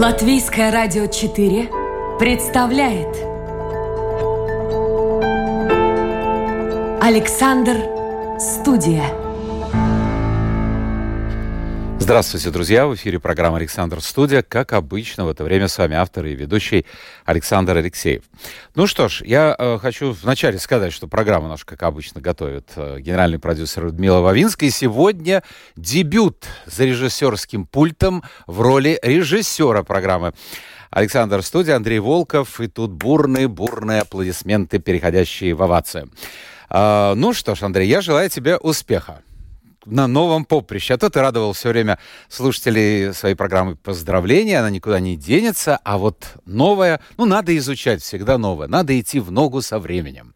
Латвийское 0.00 0.72
радио 0.72 1.06
4 1.08 1.68
представляет 2.18 3.14
Александр 7.02 7.76
Студия. 8.38 9.29
Здравствуйте, 12.10 12.50
друзья! 12.50 12.88
В 12.88 12.96
эфире 12.96 13.20
программа 13.20 13.58
«Александр 13.58 14.00
Студия». 14.00 14.42
Как 14.42 14.72
обычно, 14.72 15.24
в 15.24 15.28
это 15.28 15.44
время 15.44 15.68
с 15.68 15.78
вами 15.78 15.94
автор 15.94 16.26
и 16.26 16.34
ведущий 16.34 16.84
Александр 17.24 17.76
Алексеев. 17.76 18.24
Ну 18.74 18.88
что 18.88 19.06
ж, 19.06 19.22
я 19.24 19.54
э, 19.56 19.78
хочу 19.78 20.10
вначале 20.10 20.58
сказать, 20.58 20.92
что 20.92 21.06
программу 21.06 21.46
нашу, 21.46 21.64
как 21.64 21.84
обычно, 21.84 22.20
готовит 22.20 22.72
э, 22.74 22.98
генеральный 22.98 23.38
продюсер 23.38 23.84
Людмила 23.84 24.18
Вавинская. 24.22 24.70
И 24.70 24.72
сегодня 24.72 25.44
дебют 25.76 26.46
за 26.66 26.84
режиссерским 26.86 27.64
пультом 27.64 28.24
в 28.48 28.60
роли 28.60 28.98
режиссера 29.04 29.84
программы. 29.84 30.32
Александр 30.90 31.44
Студия, 31.44 31.76
Андрей 31.76 32.00
Волков. 32.00 32.60
И 32.60 32.66
тут 32.66 32.90
бурные-бурные 32.90 34.00
аплодисменты, 34.00 34.80
переходящие 34.80 35.54
в 35.54 35.62
овацию. 35.62 36.10
Э, 36.70 37.14
ну 37.14 37.32
что 37.32 37.54
ж, 37.54 37.62
Андрей, 37.62 37.86
я 37.86 38.00
желаю 38.00 38.28
тебе 38.28 38.56
успеха 38.56 39.22
на 39.86 40.06
новом 40.06 40.44
поприще. 40.44 40.94
А 40.94 40.98
то 40.98 41.10
ты 41.10 41.20
радовал 41.20 41.52
все 41.52 41.70
время 41.70 41.98
слушателей 42.28 43.12
своей 43.14 43.34
программы 43.34 43.76
поздравления, 43.76 44.58
она 44.58 44.70
никуда 44.70 45.00
не 45.00 45.16
денется, 45.16 45.78
а 45.84 45.98
вот 45.98 46.36
новое, 46.44 47.00
ну, 47.16 47.26
надо 47.26 47.56
изучать 47.56 48.02
всегда 48.02 48.38
новое, 48.38 48.68
надо 48.68 48.98
идти 48.98 49.20
в 49.20 49.30
ногу 49.30 49.62
со 49.62 49.78
временем. 49.78 50.34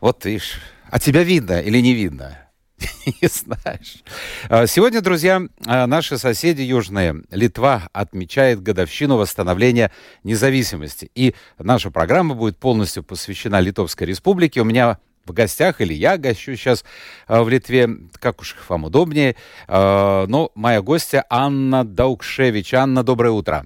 Вот 0.00 0.24
видишь, 0.24 0.60
а 0.90 0.98
тебя 0.98 1.22
видно 1.22 1.60
или 1.60 1.78
не 1.80 1.94
видно? 1.94 2.38
Не 3.22 3.28
знаешь. 3.28 4.02
А, 4.48 4.66
сегодня, 4.66 5.00
друзья, 5.00 5.42
а, 5.66 5.86
наши 5.86 6.18
соседи 6.18 6.62
южные, 6.62 7.22
Литва, 7.30 7.88
отмечает 7.92 8.62
годовщину 8.62 9.16
восстановления 9.16 9.90
независимости. 10.22 11.10
И 11.14 11.34
наша 11.58 11.90
программа 11.90 12.34
будет 12.34 12.58
полностью 12.58 13.02
посвящена 13.02 13.60
Литовской 13.60 14.06
Республике. 14.06 14.60
У 14.60 14.64
меня 14.64 14.98
в 15.26 15.32
гостях, 15.32 15.80
или 15.80 15.92
я 15.92 16.16
гощу 16.16 16.54
сейчас 16.54 16.84
э, 17.28 17.42
в 17.42 17.48
Литве, 17.48 17.88
как 18.20 18.40
уж 18.40 18.56
вам 18.68 18.84
удобнее. 18.84 19.36
Э, 19.68 20.26
но 20.26 20.50
моя 20.54 20.82
гостья 20.82 21.24
Анна 21.30 21.84
Даукшевич. 21.84 22.74
Анна, 22.74 23.02
доброе 23.02 23.30
утро. 23.30 23.64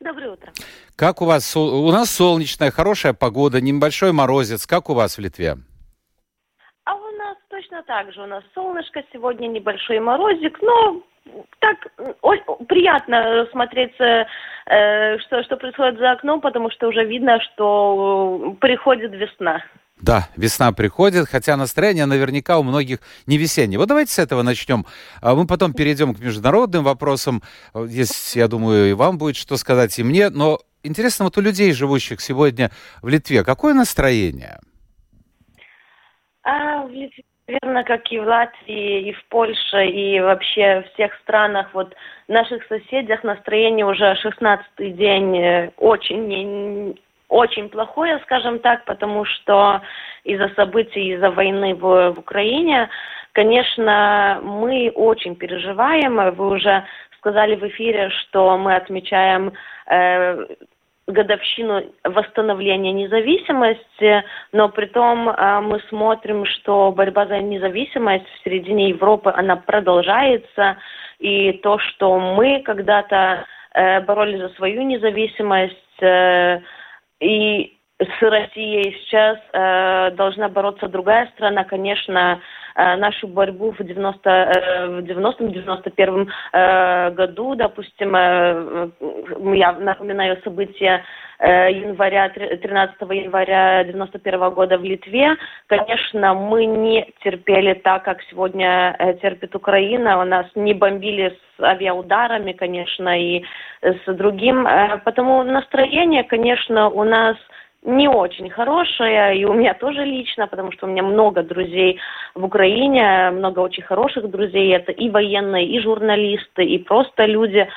Доброе 0.00 0.32
утро. 0.32 0.52
Как 0.96 1.22
у 1.22 1.24
вас? 1.24 1.56
У 1.56 1.90
нас 1.90 2.10
солнечная, 2.10 2.70
хорошая 2.70 3.14
погода, 3.14 3.60
небольшой 3.60 4.12
морозец. 4.12 4.66
Как 4.66 4.90
у 4.90 4.94
вас 4.94 5.16
в 5.16 5.20
Литве? 5.20 5.56
А 6.84 6.94
у 6.94 7.10
нас 7.18 7.36
точно 7.48 7.82
так 7.82 8.12
же. 8.12 8.22
У 8.22 8.26
нас 8.26 8.44
солнышко, 8.54 9.02
сегодня 9.12 9.48
небольшой 9.48 9.98
морозик, 9.98 10.58
но 10.62 11.02
так 11.58 11.76
приятно 12.68 13.46
смотреть, 13.50 13.94
э, 14.00 15.18
что, 15.18 15.42
что 15.42 15.56
происходит 15.56 15.98
за 15.98 16.12
окном, 16.12 16.40
потому 16.40 16.70
что 16.70 16.88
уже 16.88 17.04
видно, 17.04 17.40
что 17.40 18.56
приходит 18.60 19.12
весна. 19.12 19.62
Да, 20.00 20.28
весна 20.36 20.72
приходит, 20.72 21.28
хотя 21.28 21.56
настроение 21.56 22.06
наверняка 22.06 22.58
у 22.58 22.62
многих 22.62 22.98
не 23.26 23.38
весеннее. 23.38 23.78
Вот 23.78 23.88
давайте 23.88 24.12
с 24.12 24.18
этого 24.18 24.42
начнем. 24.42 24.84
А 25.22 25.34
мы 25.34 25.46
потом 25.46 25.72
перейдем 25.72 26.14
к 26.14 26.20
международным 26.20 26.84
вопросам. 26.84 27.42
Здесь, 27.74 28.34
я 28.36 28.48
думаю, 28.48 28.90
и 28.90 28.92
вам 28.92 29.18
будет 29.18 29.36
что 29.36 29.56
сказать, 29.56 29.98
и 29.98 30.02
мне. 30.02 30.30
Но 30.30 30.58
интересно, 30.82 31.24
вот 31.24 31.38
у 31.38 31.40
людей, 31.40 31.72
живущих 31.72 32.20
сегодня 32.20 32.70
в 33.02 33.08
Литве, 33.08 33.44
какое 33.44 33.72
настроение? 33.72 34.58
А, 36.42 36.82
в 36.82 36.90
Литве, 36.90 37.22
наверное, 37.46 37.84
как 37.84 38.10
и 38.10 38.18
в 38.18 38.24
Латвии, 38.24 39.08
и 39.08 39.12
в 39.12 39.24
Польше, 39.28 39.86
и 39.86 40.20
вообще 40.20 40.82
в 40.82 40.94
всех 40.94 41.12
странах, 41.22 41.68
вот 41.72 41.94
наших 42.28 42.64
соседях 42.66 43.22
настроение 43.22 43.86
уже 43.86 44.16
16-й 44.24 44.90
день 44.90 45.38
э, 45.38 45.70
очень 45.76 46.96
очень 47.34 47.68
плохое, 47.68 48.20
скажем 48.20 48.60
так, 48.60 48.84
потому 48.84 49.24
что 49.24 49.82
из-за 50.22 50.48
событий, 50.54 51.14
из-за 51.14 51.30
войны 51.30 51.74
в, 51.74 52.12
в 52.12 52.18
Украине, 52.20 52.88
конечно, 53.32 54.40
мы 54.42 54.92
очень 54.94 55.34
переживаем. 55.34 56.34
Вы 56.36 56.46
уже 56.48 56.84
сказали 57.18 57.56
в 57.56 57.66
эфире, 57.68 58.10
что 58.10 58.56
мы 58.56 58.76
отмечаем 58.76 59.52
э, 59.90 60.46
годовщину 61.08 61.82
восстановления 62.04 62.92
независимости, 62.92 64.22
но 64.52 64.68
при 64.68 64.86
том 64.86 65.28
э, 65.28 65.60
мы 65.60 65.80
смотрим, 65.88 66.46
что 66.46 66.92
борьба 66.92 67.26
за 67.26 67.40
независимость 67.40 68.26
в 68.28 68.44
середине 68.44 68.90
Европы, 68.90 69.32
она 69.34 69.56
продолжается, 69.56 70.76
и 71.18 71.52
то, 71.64 71.78
что 71.78 72.20
мы 72.20 72.62
когда-то 72.62 73.44
э, 73.74 74.00
боролись 74.02 74.40
за 74.40 74.50
свою 74.50 74.82
независимость, 74.82 76.00
э, 76.00 76.60
и 77.24 77.80
с 78.04 78.22
Россией 78.22 78.96
сейчас 79.00 79.38
э, 79.52 80.10
должна 80.12 80.48
бороться 80.48 80.88
другая 80.88 81.26
страна, 81.34 81.64
конечно, 81.64 82.40
э, 82.74 82.96
нашу 82.96 83.28
борьбу 83.28 83.72
в 83.72 83.82
90 83.82 84.30
э, 84.30 84.86
в 84.88 84.98
90-91 85.04 86.28
э, 86.52 87.10
году, 87.10 87.54
допустим, 87.54 88.14
э, 88.16 88.88
я 89.54 89.72
напоминаю 89.72 90.38
события 90.42 91.04
э, 91.38 91.72
января 91.72 92.28
13 92.28 92.96
января 93.00 93.84
91 93.84 94.50
года 94.50 94.78
в 94.78 94.84
Литве, 94.84 95.36
конечно, 95.66 96.34
мы 96.34 96.64
не 96.66 97.12
терпели 97.22 97.74
так, 97.74 98.04
как 98.04 98.22
сегодня 98.30 98.96
э, 98.98 99.14
терпит 99.14 99.54
Украина, 99.54 100.20
у 100.20 100.24
нас 100.24 100.46
не 100.54 100.74
бомбили 100.74 101.36
с 101.56 101.62
авиаударами, 101.62 102.52
конечно, 102.52 103.18
и 103.20 103.44
с 103.82 104.00
другим, 104.06 104.66
э, 104.66 104.98
потому 105.04 105.42
настроение, 105.42 106.24
конечно, 106.24 106.88
у 106.88 107.04
нас 107.04 107.36
не 107.84 108.08
очень 108.08 108.50
хорошая, 108.50 109.34
и 109.34 109.44
у 109.44 109.52
меня 109.52 109.74
тоже 109.74 110.04
лично, 110.04 110.46
потому 110.46 110.72
что 110.72 110.86
у 110.86 110.88
меня 110.90 111.02
много 111.02 111.42
друзей 111.42 112.00
в 112.34 112.44
Украине, 112.44 113.30
много 113.30 113.60
очень 113.60 113.82
хороших 113.82 114.30
друзей, 114.30 114.74
это 114.74 114.90
и 114.90 115.10
военные, 115.10 115.66
и 115.66 115.80
журналисты, 115.80 116.64
и 116.64 116.78
просто 116.78 117.26
люди, 117.26 117.68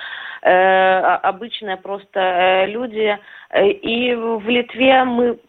э, 0.41 0.99
обычные 1.23 1.77
просто 1.77 2.19
э, 2.19 2.65
люди. 2.67 3.17
И 3.61 4.13
в 4.15 4.47
Литве 4.47 5.03
мы 5.03 5.39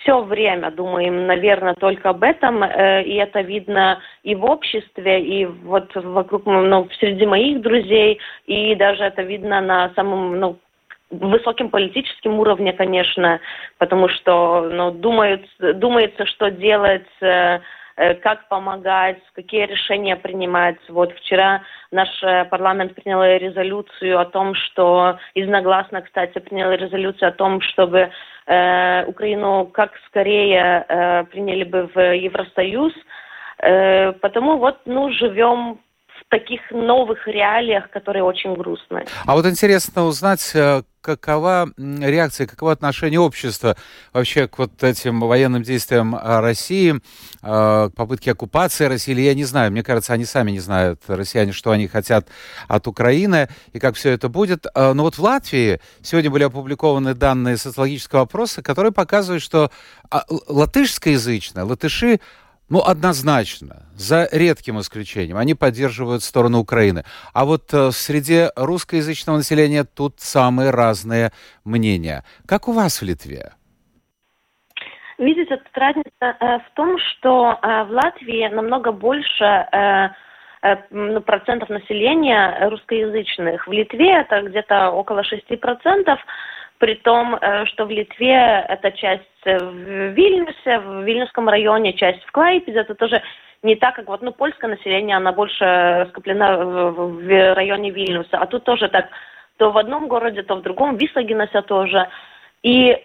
все 0.00 0.22
время 0.22 0.70
думаем, 0.70 1.26
наверное, 1.26 1.74
только 1.74 2.10
об 2.10 2.22
этом, 2.22 2.62
э, 2.62 3.02
и 3.02 3.14
это 3.14 3.40
видно 3.40 4.00
и 4.22 4.34
в 4.34 4.44
обществе, 4.44 5.22
и 5.22 5.46
вот 5.46 5.94
вокруг, 5.94 6.46
ну, 6.46 6.88
среди 7.00 7.26
моих 7.26 7.60
друзей, 7.62 8.20
и 8.46 8.74
даже 8.74 9.04
это 9.04 9.22
видно 9.22 9.60
на 9.60 9.90
самом, 9.94 10.38
ну, 10.38 10.58
высоким 11.10 11.70
политическим 11.70 12.38
уровне, 12.38 12.72
конечно, 12.72 13.40
потому 13.78 14.08
что 14.08 14.68
ну, 14.70 14.90
думают, 14.90 15.46
думается, 15.58 16.26
что 16.26 16.50
делать, 16.50 17.06
э, 17.20 17.60
э, 17.96 18.14
как 18.14 18.48
помогать, 18.48 19.20
какие 19.34 19.66
решения 19.66 20.16
принимать. 20.16 20.78
Вот 20.88 21.12
вчера 21.14 21.62
наш 21.92 22.08
э, 22.22 22.44
парламент 22.46 22.94
принял 22.94 23.22
резолюцию 23.22 24.18
о 24.18 24.24
том, 24.24 24.54
что, 24.54 25.18
единогласно, 25.34 26.02
кстати, 26.02 26.38
принял 26.38 26.72
резолюцию 26.72 27.28
о 27.28 27.32
том, 27.32 27.60
чтобы 27.60 28.10
э, 28.46 29.04
Украину 29.06 29.66
как 29.66 29.92
скорее 30.06 30.84
э, 30.88 31.24
приняли 31.24 31.64
бы 31.64 31.88
в 31.94 32.14
Евросоюз. 32.14 32.92
Потому 33.58 34.58
вот, 34.58 34.80
ну, 34.84 35.10
живем 35.12 35.80
таких 36.28 36.60
новых 36.70 37.26
реалиях, 37.26 37.88
которые 37.90 38.24
очень 38.24 38.54
грустные. 38.54 39.06
А 39.24 39.34
вот 39.34 39.46
интересно 39.46 40.04
узнать, 40.04 40.50
э, 40.54 40.82
какова 41.00 41.68
реакция, 41.78 42.48
каково 42.48 42.72
отношение 42.72 43.20
общества 43.20 43.76
вообще 44.12 44.48
к 44.48 44.58
вот 44.58 44.82
этим 44.82 45.20
военным 45.20 45.62
действиям 45.62 46.16
э, 46.16 46.40
России, 46.40 46.94
э, 46.94 46.98
к 47.42 47.92
попытке 47.94 48.32
оккупации 48.32 48.86
России, 48.86 49.12
или 49.12 49.20
я 49.20 49.34
не 49.34 49.44
знаю, 49.44 49.70
мне 49.70 49.84
кажется, 49.84 50.14
они 50.14 50.24
сами 50.24 50.50
не 50.50 50.58
знают, 50.58 51.00
россияне, 51.06 51.52
что 51.52 51.70
они 51.70 51.86
хотят 51.86 52.26
от 52.66 52.88
Украины 52.88 53.48
и 53.72 53.78
как 53.78 53.94
все 53.94 54.10
это 54.10 54.28
будет. 54.28 54.66
Но 54.74 55.02
вот 55.02 55.18
в 55.18 55.22
Латвии 55.22 55.80
сегодня 56.02 56.30
были 56.30 56.42
опубликованы 56.42 57.14
данные 57.14 57.56
социологического 57.56 58.22
опроса, 58.22 58.62
которые 58.62 58.90
показывают, 58.90 59.42
что 59.42 59.70
а, 60.10 60.24
латышскоязычные, 60.48 61.64
латыши 61.64 62.20
ну, 62.68 62.80
однозначно, 62.80 63.86
за 63.94 64.28
редким 64.32 64.80
исключением, 64.80 65.36
они 65.36 65.54
поддерживают 65.54 66.22
сторону 66.22 66.58
Украины. 66.58 67.04
А 67.32 67.44
вот 67.44 67.72
э, 67.72 67.90
среди 67.92 68.46
русскоязычного 68.56 69.36
населения 69.36 69.84
тут 69.84 70.20
самые 70.20 70.70
разные 70.70 71.30
мнения. 71.64 72.24
Как 72.46 72.68
у 72.68 72.72
вас 72.72 73.00
в 73.00 73.04
Литве? 73.04 73.52
Видите, 75.18 75.56
тут 75.56 75.68
разница 75.74 76.10
э, 76.20 76.58
в 76.58 76.74
том, 76.74 76.98
что 76.98 77.58
э, 77.62 77.84
в 77.84 77.90
Латвии 77.90 78.48
намного 78.48 78.92
больше 78.92 79.44
э, 79.44 80.08
э, 80.62 80.76
ну, 80.90 81.20
процентов 81.20 81.68
населения 81.70 82.68
русскоязычных. 82.68 83.66
В 83.66 83.72
Литве 83.72 84.12
это 84.20 84.42
где-то 84.42 84.90
около 84.90 85.22
6%, 85.22 86.18
при 86.78 86.94
том, 86.94 87.34
э, 87.34 87.64
что 87.66 87.86
в 87.86 87.90
Литве 87.90 88.64
это 88.68 88.92
часть 88.92 89.22
в 89.44 90.10
Вильнюсе, 90.12 90.78
в 90.78 91.02
Вильнюсском 91.02 91.48
районе, 91.48 91.92
часть 91.92 92.22
в 92.24 92.32
Клайпеде, 92.32 92.80
это 92.80 92.94
тоже 92.94 93.22
не 93.62 93.76
так, 93.76 93.94
как 93.96 94.08
вот, 94.08 94.22
ну, 94.22 94.32
польское 94.32 94.70
население, 94.70 95.16
она 95.16 95.32
больше 95.32 96.06
скоплена 96.10 96.56
в, 96.58 97.22
в 97.22 97.54
районе 97.54 97.90
Вильнюса, 97.90 98.38
а 98.38 98.46
тут 98.46 98.64
тоже 98.64 98.88
так. 98.88 99.08
То 99.56 99.70
в 99.70 99.78
одном 99.78 100.08
городе, 100.08 100.42
то 100.42 100.56
в 100.56 100.62
другом, 100.62 100.96
Висагинася 100.96 101.62
тоже. 101.62 102.08
И 102.62 102.96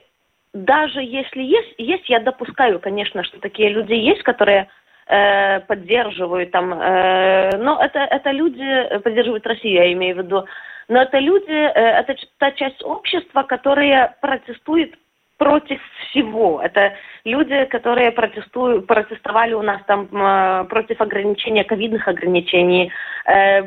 даже 0.53 1.01
если 1.01 1.41
есть, 1.41 1.75
есть, 1.77 2.09
я 2.09 2.19
допускаю, 2.19 2.79
конечно, 2.79 3.23
что 3.23 3.39
такие 3.39 3.69
люди 3.69 3.93
есть, 3.93 4.23
которые 4.23 4.67
э, 5.07 5.61
поддерживают 5.61 6.51
там, 6.51 6.73
э, 6.73 7.57
но 7.57 7.81
это, 7.81 7.99
это 7.99 8.31
люди 8.31 8.99
поддерживают 9.03 9.47
Россию, 9.47 9.75
я 9.75 9.93
имею 9.93 10.15
в 10.15 10.19
виду, 10.19 10.45
но 10.91 11.03
это 11.03 11.19
люди, 11.19 11.49
э, 11.49 12.01
это 12.01 12.15
та 12.37 12.51
часть 12.51 12.83
общества, 12.83 13.43
которая 13.43 14.17
протестует 14.19 14.93
против 15.37 15.79
всего. 16.09 16.61
Это 16.61 16.93
люди, 17.23 17.63
которые 17.65 18.11
протестуют, 18.11 18.87
протестовали 18.87 19.53
у 19.53 19.61
нас 19.61 19.81
там 19.87 20.09
э, 20.11 20.65
против 20.65 20.99
ограничения, 20.99 21.63
ковидных 21.63 22.09
ограничений, 22.09 22.91
э, 23.25 23.63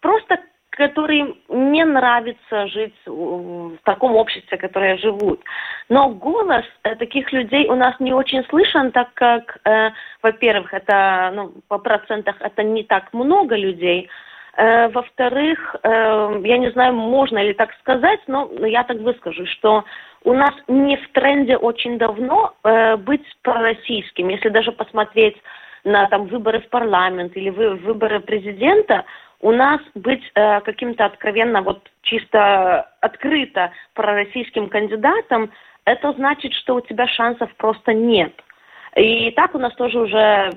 просто 0.00 0.38
которым 0.70 1.36
не 1.48 1.84
нравится 1.84 2.68
жить 2.68 2.94
в 3.04 3.76
таком 3.84 4.14
обществе, 4.16 4.56
которое 4.56 4.96
живут. 4.96 5.42
Но 5.88 6.08
голос 6.10 6.64
таких 6.82 7.32
людей 7.32 7.68
у 7.68 7.74
нас 7.74 7.96
не 7.98 8.14
очень 8.14 8.44
слышен, 8.44 8.92
так 8.92 9.12
как, 9.14 9.58
э, 9.64 9.90
во-первых, 10.22 10.72
это 10.72 11.32
ну, 11.34 11.52
по 11.68 11.78
процентах 11.78 12.36
это 12.40 12.62
не 12.62 12.84
так 12.84 13.12
много 13.12 13.56
людей, 13.56 14.08
во-вторых, 14.56 15.76
э, 15.82 16.40
я 16.44 16.58
не 16.58 16.70
знаю, 16.72 16.94
можно 16.94 17.42
ли 17.42 17.52
так 17.54 17.72
сказать, 17.80 18.20
но 18.26 18.50
я 18.66 18.84
так 18.84 18.98
выскажу, 18.98 19.46
что 19.46 19.84
у 20.24 20.32
нас 20.32 20.52
не 20.68 20.96
в 20.96 21.12
тренде 21.12 21.56
очень 21.56 21.98
давно 21.98 22.54
э, 22.62 22.96
быть 22.96 23.24
пророссийским. 23.42 24.28
Если 24.28 24.48
даже 24.48 24.72
посмотреть 24.72 25.36
на 25.84 26.06
там 26.08 26.26
выборы 26.26 26.60
в 26.60 26.68
парламент 26.68 27.36
или 27.36 27.50
вы, 27.50 27.76
выборы 27.76 28.20
президента, 28.20 29.04
у 29.40 29.52
нас 29.52 29.80
быть 29.94 30.22
э, 30.34 30.60
каким-то 30.60 31.06
откровенно, 31.06 31.62
вот 31.62 31.88
чисто 32.02 32.90
открыто 33.00 33.72
пророссийским 33.94 34.68
кандидатом, 34.68 35.50
это 35.84 36.12
значит, 36.12 36.52
что 36.54 36.76
у 36.76 36.80
тебя 36.80 37.06
шансов 37.08 37.50
просто 37.56 37.94
нет. 37.94 38.32
И 38.96 39.30
так 39.30 39.54
у 39.54 39.58
нас 39.58 39.74
тоже 39.74 40.00
уже, 40.00 40.50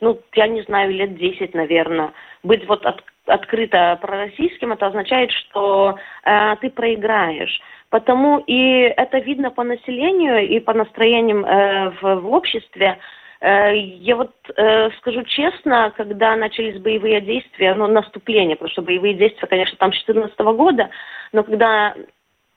ну, 0.00 0.20
я 0.34 0.48
не 0.48 0.62
знаю, 0.62 0.92
лет 0.92 1.16
10, 1.16 1.54
наверное, 1.54 2.12
быть 2.42 2.66
вот 2.66 2.84
от, 2.84 3.04
открыто 3.28 3.98
пророссийским, 4.00 4.72
это 4.72 4.86
означает, 4.86 5.30
что 5.32 5.96
э, 6.24 6.56
ты 6.60 6.70
проиграешь. 6.70 7.60
Потому 7.90 8.38
и 8.46 8.92
это 8.96 9.18
видно 9.18 9.50
по 9.50 9.62
населению 9.62 10.46
и 10.46 10.60
по 10.60 10.74
настроениям 10.74 11.44
э, 11.44 11.90
в, 12.00 12.20
в 12.20 12.32
обществе. 12.32 12.98
Э, 13.40 13.74
я 13.74 14.16
вот 14.16 14.32
э, 14.56 14.90
скажу 14.98 15.22
честно, 15.24 15.92
когда 15.96 16.36
начались 16.36 16.80
боевые 16.80 17.20
действия, 17.20 17.74
ну, 17.74 17.86
наступление, 17.86 18.56
потому 18.56 18.72
что 18.72 18.82
боевые 18.82 19.14
действия, 19.14 19.48
конечно, 19.48 19.76
там 19.78 19.92
с 19.92 20.04
2014 20.04 20.38
года, 20.56 20.90
но 21.32 21.44
когда 21.44 21.94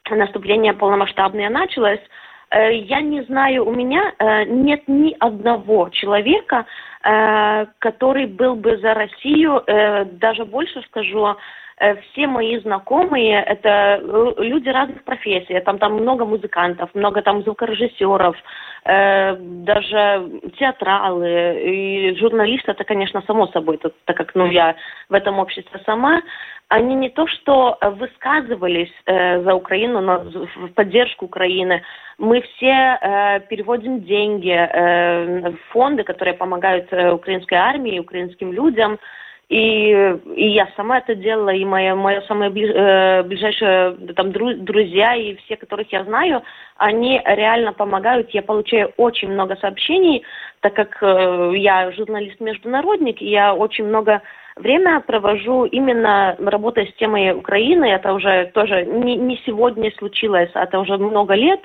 наступление 0.10 0.74
полномасштабное 0.74 1.50
началось, 1.50 2.02
я 2.54 3.02
не 3.02 3.24
знаю, 3.24 3.66
у 3.66 3.72
меня 3.72 4.14
нет 4.46 4.84
ни 4.88 5.16
одного 5.20 5.90
человека, 5.90 6.66
который 7.02 8.28
был 8.28 8.56
бы 8.56 8.78
за 8.78 8.94
Россию, 8.94 9.64
даже 10.20 10.46
больше 10.46 10.82
скажу, 10.84 11.36
Э, 11.82 11.96
все 11.96 12.28
мои 12.28 12.60
знакомые 12.60 13.42
это 13.42 14.00
э, 14.00 14.34
люди 14.38 14.70
разных 14.70 15.04
профессий. 15.04 15.60
Там, 15.62 15.80
там 15.80 15.94
много 15.94 16.26
музыкантов, 16.26 16.94
много 16.94 17.24
там 17.24 17.42
звукорежиссеров, 17.42 18.36
э, 18.86 19.36
даже 19.36 20.42
театралы 20.60 21.60
и 21.64 22.16
журналисты, 22.20 22.72
это, 22.72 22.84
конечно, 22.84 23.24
само 23.26 23.48
собой, 23.48 23.80
так 23.80 24.16
как 24.16 24.36
ну, 24.36 24.46
я 24.46 24.76
в 25.10 25.14
этом 25.16 25.40
обществе 25.40 25.82
сама, 25.84 26.22
они 26.72 26.96
не 26.96 27.10
то 27.10 27.28
что 27.28 27.78
высказывались 27.82 28.94
э, 29.06 29.44
за 29.44 29.54
Украину, 29.56 30.00
но 30.00 30.20
в 30.20 30.70
поддержку 30.70 31.26
Украины. 31.26 31.84
Мы 32.18 32.42
все 32.42 32.98
э, 33.02 33.40
переводим 33.50 34.04
деньги 34.04 34.54
э, 34.54 35.50
в 35.50 35.58
фонды, 35.74 36.04
которые 36.04 36.34
помогают 36.34 36.88
э, 36.92 37.12
украинской 37.12 37.56
армии, 37.56 38.00
украинским 38.00 38.54
людям. 38.54 39.00
И, 39.50 39.92
и 40.34 40.48
я 40.48 40.70
сама 40.78 41.00
это 41.00 41.14
делала, 41.14 41.50
и 41.50 41.66
моя, 41.66 41.94
моя 41.94 42.22
самая 42.22 42.50
ближ, 42.50 42.72
э, 42.74 43.24
ближайшая 43.24 43.92
там, 44.16 44.32
дру, 44.32 44.54
друзья 44.54 45.14
и 45.14 45.36
все, 45.36 45.58
которых 45.58 45.92
я 45.92 46.06
знаю, 46.06 46.42
они 46.78 47.22
реально 47.26 47.74
помогают. 47.74 48.30
Я 48.30 48.44
получаю 48.44 48.94
очень 48.96 49.30
много 49.30 49.58
сообщений, 49.58 50.24
так 50.62 50.74
как 50.74 51.04
э, 51.04 51.52
я 51.58 51.92
журналист-международник, 51.92 53.22
и 53.22 53.30
я 53.30 53.54
очень 53.54 53.88
много 53.88 54.22
время 54.56 55.00
провожу 55.02 55.66
именно 55.66 56.36
работая 56.40 56.86
с 56.86 56.94
темой 56.96 57.32
Украины. 57.34 57.86
Это 57.86 58.14
уже 58.14 58.52
тоже 58.54 58.86
не, 58.86 59.16
не 59.16 59.38
сегодня 59.46 59.92
случилось, 59.98 60.50
это 60.54 60.80
уже 60.80 60.98
много 60.98 61.34
лет. 61.34 61.62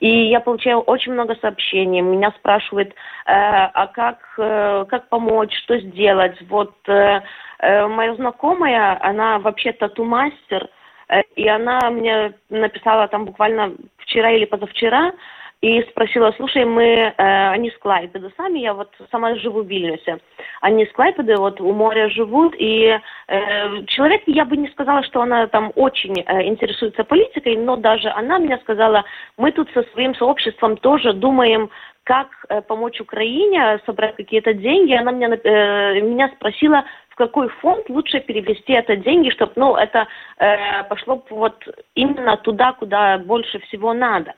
И 0.00 0.28
я 0.28 0.40
получаю 0.40 0.78
очень 0.80 1.12
много 1.12 1.34
сообщений. 1.40 2.00
Меня 2.00 2.32
спрашивают, 2.38 2.90
э, 2.90 2.92
а 3.26 3.86
как, 3.88 4.18
э, 4.38 4.84
как 4.88 5.08
помочь, 5.08 5.52
что 5.64 5.78
сделать. 5.80 6.36
Вот 6.48 6.72
э, 6.86 7.20
э, 7.58 7.86
моя 7.88 8.14
знакомая, 8.14 8.96
она 9.02 9.40
вообще 9.40 9.72
тату-мастер, 9.72 10.68
э, 11.08 11.22
и 11.34 11.48
она 11.48 11.90
мне 11.90 12.32
написала 12.48 13.08
там 13.08 13.24
буквально 13.24 13.72
вчера 13.98 14.30
или 14.30 14.44
позавчера, 14.44 15.12
и 15.60 15.82
спросила, 15.90 16.32
слушай, 16.36 16.64
мы, 16.64 16.84
э, 16.84 17.12
они 17.16 17.70
с 17.70 17.78
Клайпеда 17.78 18.30
сами, 18.36 18.60
я 18.60 18.74
вот 18.74 18.90
сама 19.10 19.34
живу 19.36 19.62
в 19.62 19.66
Вильнюсе, 19.66 20.18
они 20.60 20.86
с 20.86 20.92
Клайпеда 20.92 21.36
вот 21.36 21.60
у 21.60 21.72
моря 21.72 22.08
живут, 22.10 22.54
и 22.56 22.96
э, 23.26 23.84
человек, 23.86 24.22
я 24.26 24.44
бы 24.44 24.56
не 24.56 24.68
сказала, 24.68 25.02
что 25.02 25.20
она 25.20 25.48
там 25.48 25.72
очень 25.74 26.20
э, 26.20 26.42
интересуется 26.46 27.02
политикой, 27.02 27.56
но 27.56 27.76
даже 27.76 28.08
она 28.08 28.38
мне 28.38 28.56
сказала, 28.58 29.04
мы 29.36 29.50
тут 29.50 29.68
со 29.72 29.82
своим 29.92 30.14
сообществом 30.14 30.76
тоже 30.76 31.12
думаем, 31.12 31.70
как 32.08 32.28
э, 32.48 32.62
помочь 32.62 33.00
Украине, 33.00 33.80
собрать 33.84 34.16
какие-то 34.16 34.54
деньги. 34.54 34.94
Она 34.94 35.10
меня, 35.10 35.28
э, 35.28 36.00
меня 36.00 36.30
спросила, 36.36 36.84
в 37.10 37.16
какой 37.16 37.48
фонд 37.48 37.90
лучше 37.90 38.20
перевести 38.20 38.72
это 38.72 38.96
деньги, 38.96 39.28
чтобы 39.28 39.52
ну, 39.56 39.76
это 39.76 40.06
э, 40.38 40.84
пошло 40.84 41.22
вот 41.28 41.56
именно 41.94 42.38
туда, 42.38 42.72
куда 42.72 43.18
больше 43.18 43.58
всего 43.58 43.92
надо. 43.92 44.34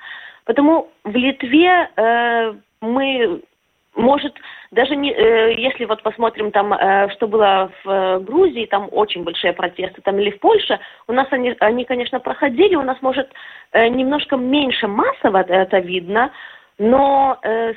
Потому 0.50 0.88
в 1.04 1.14
Литве 1.14 1.88
э, 1.94 2.54
мы, 2.80 3.40
может, 3.94 4.36
даже 4.72 4.96
не, 4.96 5.12
э, 5.12 5.54
если 5.54 5.84
вот 5.84 6.02
посмотрим 6.02 6.50
там, 6.50 6.72
э, 6.72 7.08
что 7.10 7.28
было 7.28 7.70
в 7.84 7.88
э, 7.88 8.18
Грузии, 8.18 8.66
там 8.66 8.88
очень 8.90 9.22
большие 9.22 9.52
протесты, 9.52 10.02
там 10.02 10.18
или 10.18 10.30
в 10.30 10.40
Польше, 10.40 10.80
у 11.06 11.12
нас 11.12 11.28
они, 11.30 11.54
они 11.60 11.84
конечно, 11.84 12.18
проходили, 12.18 12.74
у 12.74 12.82
нас, 12.82 13.00
может, 13.00 13.30
э, 13.70 13.86
немножко 13.86 14.36
меньше 14.36 14.88
массово 14.88 15.42
это 15.42 15.78
видно, 15.78 16.32
но 16.78 17.38
э, 17.44 17.74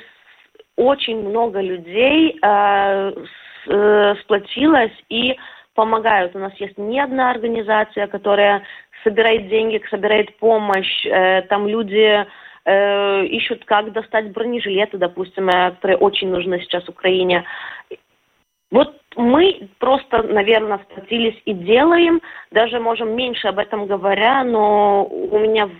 очень 0.74 1.28
много 1.28 1.60
людей 1.60 2.36
э, 2.42 3.12
с, 3.12 3.70
э, 3.70 4.14
сплотилось 4.22 5.04
и 5.10 5.36
помогают. 5.76 6.34
У 6.34 6.40
нас 6.40 6.52
есть 6.54 6.76
не 6.76 6.98
одна 6.98 7.30
организация, 7.30 8.08
которая 8.08 8.64
собирает 9.04 9.46
деньги, 9.46 9.80
собирает 9.90 10.36
помощь. 10.38 11.06
Э, 11.06 11.42
там 11.42 11.68
люди 11.68 12.26
э, 12.64 13.26
ищут, 13.26 13.64
как 13.64 13.92
достать 13.92 14.32
бронежилеты, 14.32 14.98
допустим, 14.98 15.48
э, 15.48 15.70
которые 15.72 15.98
очень 15.98 16.28
нужны 16.28 16.60
сейчас 16.60 16.88
Украине. 16.88 17.44
Вот 18.70 18.96
мы 19.16 19.68
просто, 19.78 20.22
наверное, 20.22 20.78
сплотились 20.78 21.40
и 21.44 21.52
делаем, 21.52 22.20
даже 22.50 22.80
можем 22.80 23.14
меньше 23.14 23.48
об 23.48 23.58
этом 23.58 23.86
говоря, 23.86 24.42
но 24.42 25.04
у 25.04 25.38
меня 25.38 25.70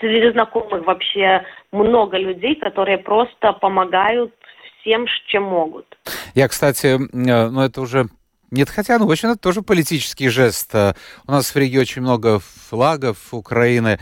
среди 0.00 0.30
знакомых 0.32 0.84
вообще 0.84 1.44
много 1.72 2.18
людей, 2.18 2.56
которые 2.56 2.98
просто 2.98 3.52
помогают 3.54 4.34
всем, 4.80 5.06
чем 5.26 5.44
могут. 5.44 5.86
Я, 6.34 6.48
кстати, 6.48 6.96
э, 6.96 7.48
ну 7.48 7.60
это 7.62 7.80
уже 7.80 8.06
нет, 8.54 8.70
хотя, 8.70 8.98
ну, 8.98 9.06
в 9.06 9.10
общем, 9.10 9.30
это 9.30 9.38
тоже 9.38 9.62
политический 9.62 10.28
жест. 10.28 10.72
Э, 10.74 10.94
у 11.26 11.32
нас 11.32 11.52
в 11.52 11.56
Риге 11.56 11.80
очень 11.80 12.02
много 12.02 12.38
флагов 12.38 13.18
Украины. 13.34 13.98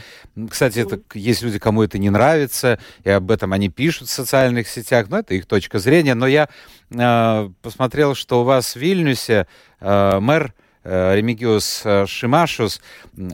Кстати, 0.50 0.80
это, 0.80 1.00
есть 1.14 1.40
люди, 1.42 1.58
кому 1.58 1.82
это 1.82 1.96
не 1.96 2.10
нравится, 2.10 2.78
и 3.02 3.08
об 3.08 3.30
этом 3.30 3.54
они 3.54 3.70
пишут 3.70 4.08
в 4.08 4.12
социальных 4.12 4.68
сетях, 4.68 5.06
но 5.08 5.20
это 5.20 5.34
их 5.34 5.46
точка 5.46 5.78
зрения. 5.78 6.14
Но 6.14 6.26
я 6.26 6.50
э, 6.90 7.50
посмотрел, 7.62 8.14
что 8.14 8.42
у 8.42 8.44
вас 8.44 8.74
в 8.74 8.76
Вильнюсе 8.76 9.46
э, 9.80 10.20
мэр 10.20 10.52
э, 10.84 11.16
Ремигиус 11.16 11.84
Шимашус 12.06 12.82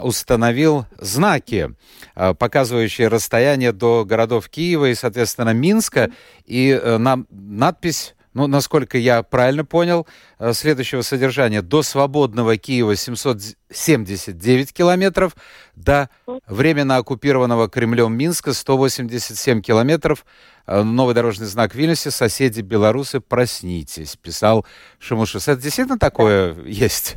установил 0.00 0.87
знаки, 0.98 1.75
э, 2.14 2.34
показывающие 2.34 3.08
расстояние 3.08 3.72
до 3.72 4.04
городов 4.04 4.48
Киева 4.48 4.87
и, 4.87 4.94
соответственно, 4.94 5.52
Минска, 5.52 6.12
и 6.46 6.80
на 6.98 7.25
надпись 7.30 8.14
ну, 8.38 8.47
насколько 8.47 8.97
я 8.99 9.25
правильно 9.25 9.64
понял, 9.64 10.07
э, 10.38 10.52
следующего 10.52 11.02
содержания. 11.02 11.61
До 11.61 11.83
свободного 11.83 12.57
Киева 12.57 12.95
779 12.95 14.73
километров, 14.73 15.35
до 15.75 16.09
временно 16.47 16.99
оккупированного 16.99 17.68
Кремлем 17.68 18.16
Минска 18.16 18.52
187 18.52 19.61
километров. 19.61 20.25
Э, 20.68 20.83
новый 20.83 21.16
дорожный 21.16 21.47
знак 21.47 21.73
в 21.73 21.75
Вильнюсе. 21.75 22.12
Соседи 22.12 22.61
белорусы, 22.61 23.18
проснитесь, 23.18 24.14
писал 24.14 24.64
Шимушис. 25.00 25.49
Это 25.49 25.61
действительно 25.61 25.99
такое 25.99 26.54
да. 26.54 26.62
есть? 26.64 27.16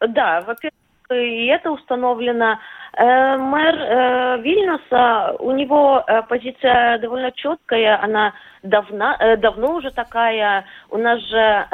Да, 0.00 0.42
во-первых, 0.42 0.76
и 1.10 1.46
это 1.46 1.70
установлено. 1.70 2.58
Э, 3.00 3.38
мэр 3.38 3.76
э, 3.76 4.42
Вильнюса, 4.42 5.34
у 5.38 5.52
него 5.52 6.04
э, 6.06 6.20
позиция 6.28 6.98
довольно 6.98 7.32
четкая, 7.32 7.98
она 8.02 8.34
давно, 8.62 9.16
давно 9.38 9.76
уже 9.76 9.90
такая. 9.90 10.66
У 10.90 10.98
нас 10.98 11.18
же 11.20 11.66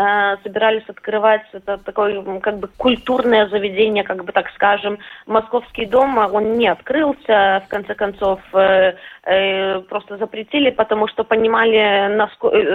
собирались 0.45 0.85
открывать 0.87 1.42
это 1.52 1.78
такое 1.78 2.23
как 2.38 2.59
бы 2.59 2.68
культурное 2.76 3.49
заведение, 3.49 4.04
как 4.04 4.25
бы 4.25 4.30
так 4.30 4.49
скажем. 4.54 5.00
Московский 5.26 5.87
дом, 5.87 6.16
он 6.16 6.52
не 6.52 6.68
открылся, 6.68 7.61
в 7.66 7.68
конце 7.68 7.97
концов, 7.97 8.38
просто 8.52 10.16
запретили, 10.16 10.71
потому 10.71 11.09
что 11.09 11.25
понимали, 11.25 12.25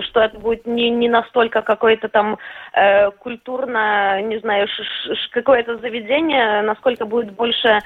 что 0.01 0.20
это 0.20 0.38
будет 0.38 0.65
не, 0.65 0.89
не 0.89 1.08
настолько 1.08 1.62
какое-то 1.62 2.10
там 2.10 2.38
культурное, 3.20 4.22
не 4.24 4.39
знаю, 4.39 4.67
какое-то 5.31 5.77
заведение, 5.77 6.63
насколько 6.63 7.05
будет 7.05 7.31
больше 7.31 7.79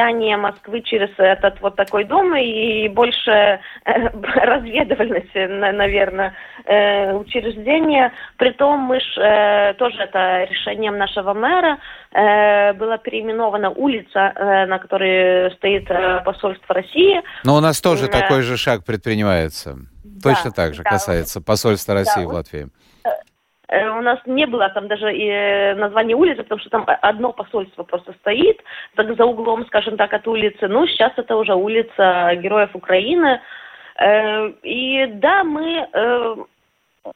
влияние 0.00 0.36
Москвы 0.36 0.82
через 0.82 1.10
этот 1.18 1.60
вот 1.60 1.76
такой 1.76 2.04
дом 2.04 2.34
и 2.36 2.88
больше 2.88 3.30
э, 3.30 3.58
разведывальности 3.84 5.46
наверное, 5.46 6.34
э, 6.64 7.12
учреждения. 7.14 8.12
Притом 8.36 8.80
мы 8.80 9.00
ж, 9.00 9.04
э, 9.18 9.74
тоже 9.74 10.02
это 10.02 10.44
решением 10.44 10.98
нашего 10.98 11.34
мэра 11.34 11.78
э, 12.12 12.72
была 12.74 12.98
переименована 12.98 13.70
улица, 13.70 14.32
э, 14.34 14.66
на 14.66 14.78
которой 14.78 15.52
стоит 15.52 15.90
э, 15.90 16.22
посольство 16.24 16.74
России. 16.74 17.22
Но 17.44 17.56
у 17.56 17.60
нас 17.60 17.80
тоже 17.80 18.06
э, 18.06 18.08
такой 18.08 18.42
же 18.42 18.56
шаг 18.56 18.84
предпринимается. 18.84 19.76
Да, 20.04 20.30
Точно 20.30 20.50
так 20.50 20.74
же 20.74 20.82
да, 20.82 20.90
касается 20.90 21.40
посольства 21.40 21.94
России 21.94 22.22
да, 22.24 22.28
в 22.28 22.32
Латвии. 22.32 22.68
Э, 23.70 23.88
у 23.90 24.02
нас 24.02 24.18
не 24.26 24.46
было 24.46 24.68
там 24.70 24.88
даже 24.88 25.14
и 25.14 25.28
э, 25.28 25.74
названия 25.74 26.14
улицы, 26.14 26.42
потому 26.42 26.60
что 26.60 26.70
там 26.70 26.84
одно 26.86 27.32
посольство 27.32 27.84
просто 27.84 28.12
стоит, 28.20 28.60
так 28.96 29.16
за 29.16 29.24
углом, 29.24 29.64
скажем 29.66 29.96
так, 29.96 30.12
от 30.12 30.26
улицы. 30.26 30.66
Ну, 30.66 30.86
сейчас 30.86 31.12
это 31.16 31.36
уже 31.36 31.54
улица 31.54 32.34
Героев 32.34 32.70
Украины. 32.74 33.40
Э, 33.96 34.48
и 34.62 35.06
да, 35.14 35.44
мы 35.44 35.88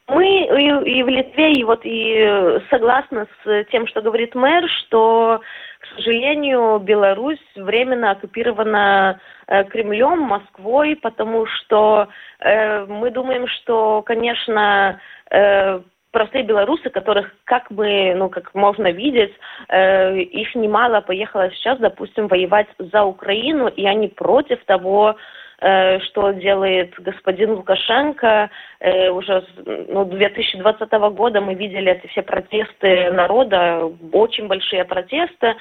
мы 0.08 0.26
и, 0.26 1.02
в 1.02 1.08
Литве, 1.08 1.52
и 1.52 1.62
вот 1.62 1.80
и 1.84 2.58
согласны 2.70 3.26
с 3.44 3.64
тем, 3.70 3.87
что 3.87 4.00
говорит 4.00 4.34
мэр, 4.34 4.66
что, 4.70 5.42
к 5.80 5.87
сожалению, 5.96 6.78
Беларусь 6.78 7.44
временно 7.54 8.12
оккупирована 8.12 9.20
Кремлем, 9.46 10.20
Москвой, 10.20 10.96
потому 10.96 11.44
что 11.44 12.08
мы 12.42 13.11
думаем, 13.11 13.46
что, 13.46 14.00
конечно, 14.00 15.00
простые 16.14 16.44
белорусы, 16.44 16.90
которых, 16.90 17.35
как 17.44 17.71
бы, 17.71 18.14
ну, 18.14 18.30
как 18.30 18.54
можно 18.54 18.92
видеть, 18.92 19.33
э, 19.68 20.16
их 20.21 20.54
немало 20.54 21.00
поехало 21.00 21.50
сейчас, 21.50 21.78
допустим, 21.80 22.28
воевать 22.28 22.68
за 22.78 23.02
Украину, 23.02 23.66
и 23.66 23.85
они 23.85 24.06
против 24.06 24.64
того, 24.64 25.16
что 25.64 26.33
делает 26.33 26.92
господин 26.99 27.52
Лукашенко. 27.52 28.50
Э, 28.80 29.09
уже 29.09 29.47
ну, 29.88 30.04
2020 30.04 30.92
года 31.14 31.40
мы 31.40 31.54
видели 31.54 31.90
эти 31.92 32.06
все 32.09 32.21
протесты 32.23 33.11
народа, 33.12 33.90
очень 34.12 34.47
большие 34.47 34.85
протесты. 34.85 35.54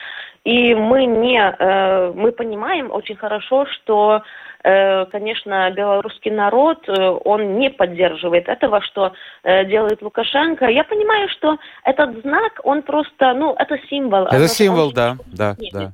И 0.43 0.75
мы 0.75 1.05
не, 1.05 1.39
э, 1.39 2.11
мы 2.13 2.33
понимаем 2.33 2.91
очень 2.91 3.15
хорошо, 3.15 3.65
что 3.67 4.23
конечно, 4.65 5.69
белорусский 5.71 6.31
народ, 6.31 6.87
он 6.87 7.59
не 7.59 7.69
поддерживает 7.69 8.47
этого, 8.47 8.79
что 8.79 9.11
делает 9.43 10.01
Лукашенко. 10.01 10.67
Я 10.67 10.85
понимаю, 10.85 11.27
что 11.27 11.57
этот 11.83 12.21
знак, 12.21 12.61
он 12.63 12.81
просто, 12.81 13.33
ну, 13.33 13.53
это 13.59 13.77
символ. 13.89 14.25
Это 14.27 14.47
символ, 14.47 14.93
да, 14.93 15.17
да, 15.25 15.57
да. 15.73 15.91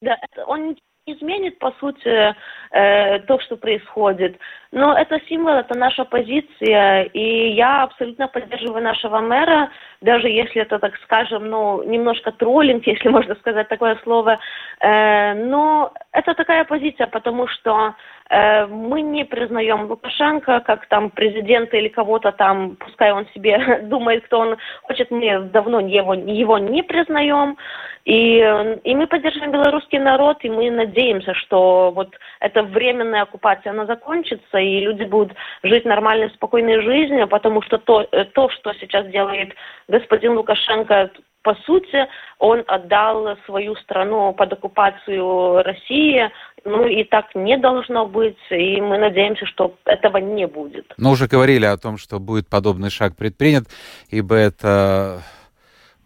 Да, 0.00 0.16
он 0.46 0.76
изменит, 1.06 1.58
по 1.58 1.72
сути, 1.80 2.34
э, 2.70 3.18
то, 3.20 3.38
что 3.40 3.56
происходит. 3.56 4.38
Но 4.72 4.96
это 4.96 5.20
символ, 5.28 5.54
это 5.54 5.78
наша 5.78 6.04
позиция, 6.04 7.02
и 7.04 7.52
я 7.52 7.82
абсолютно 7.82 8.26
поддерживаю 8.28 8.82
нашего 8.82 9.20
мэра, 9.20 9.70
даже 10.00 10.28
если 10.28 10.62
это, 10.62 10.78
так 10.78 10.96
скажем, 11.04 11.48
ну, 11.48 11.82
немножко 11.84 12.32
троллинг, 12.32 12.86
если 12.86 13.08
можно 13.08 13.34
сказать 13.36 13.68
такое 13.68 13.98
слово. 14.02 14.38
Э, 14.80 15.34
но 15.34 15.92
это 16.12 16.34
такая 16.34 16.64
позиция, 16.64 17.06
потому 17.06 17.48
что 17.48 17.94
мы 18.30 19.02
не 19.02 19.24
признаем 19.24 19.86
Лукашенко 19.90 20.60
как 20.60 20.86
там 20.88 21.10
президента 21.10 21.76
или 21.76 21.88
кого-то 21.88 22.32
там, 22.32 22.76
пускай 22.76 23.12
он 23.12 23.26
себе 23.34 23.80
думает, 23.82 24.24
кто 24.24 24.40
он 24.40 24.56
хочет, 24.82 25.10
мы 25.10 25.40
давно 25.52 25.80
его, 25.80 26.14
его 26.14 26.58
не 26.58 26.82
признаем. 26.82 27.56
И, 28.04 28.38
и 28.84 28.94
мы 28.94 29.06
поддерживаем 29.06 29.52
белорусский 29.52 29.98
народ, 29.98 30.38
и 30.42 30.50
мы 30.50 30.70
надеемся, 30.70 31.32
что 31.34 31.90
вот 31.94 32.14
эта 32.40 32.62
временная 32.62 33.22
оккупация, 33.22 33.70
она 33.70 33.86
закончится, 33.86 34.58
и 34.58 34.80
люди 34.80 35.04
будут 35.04 35.34
жить 35.62 35.86
нормальной, 35.86 36.28
спокойной 36.30 36.82
жизнью, 36.82 37.28
потому 37.28 37.62
что 37.62 37.78
то, 37.78 38.06
э, 38.12 38.24
то 38.26 38.50
что 38.50 38.74
сейчас 38.74 39.06
делает 39.06 39.54
господин 39.88 40.36
Лукашенко, 40.36 41.10
по 41.44 41.54
сути, 41.66 42.08
он 42.38 42.64
отдал 42.66 43.36
свою 43.44 43.76
страну 43.76 44.32
под 44.32 44.54
оккупацию 44.54 45.62
России, 45.62 46.30
ну 46.64 46.86
и 46.86 47.04
так 47.04 47.26
не 47.34 47.58
должно 47.58 48.06
быть, 48.06 48.38
и 48.50 48.80
мы 48.80 48.96
надеемся, 48.96 49.44
что 49.44 49.76
этого 49.84 50.16
не 50.16 50.46
будет. 50.46 50.92
Но 50.96 51.10
уже 51.10 51.28
говорили 51.28 51.66
о 51.66 51.76
том, 51.76 51.98
что 51.98 52.18
будет 52.18 52.48
подобный 52.48 52.88
шаг 52.88 53.14
предпринят, 53.14 53.64
ибо 54.08 54.34
это 54.34 55.22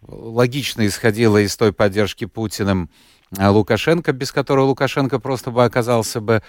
логично 0.07 0.85
исходило 0.87 1.39
из 1.39 1.57
той 1.57 1.73
поддержки 1.73 2.25
Путиным 2.25 2.91
а, 3.39 3.53
Лукашенко, 3.53 4.13
без 4.13 4.33
которого 4.33 4.65
Лукашенко 4.65 5.21
просто 5.21 5.53
бы 5.53 5.65
оказался 5.65 6.21
бы 6.21 6.43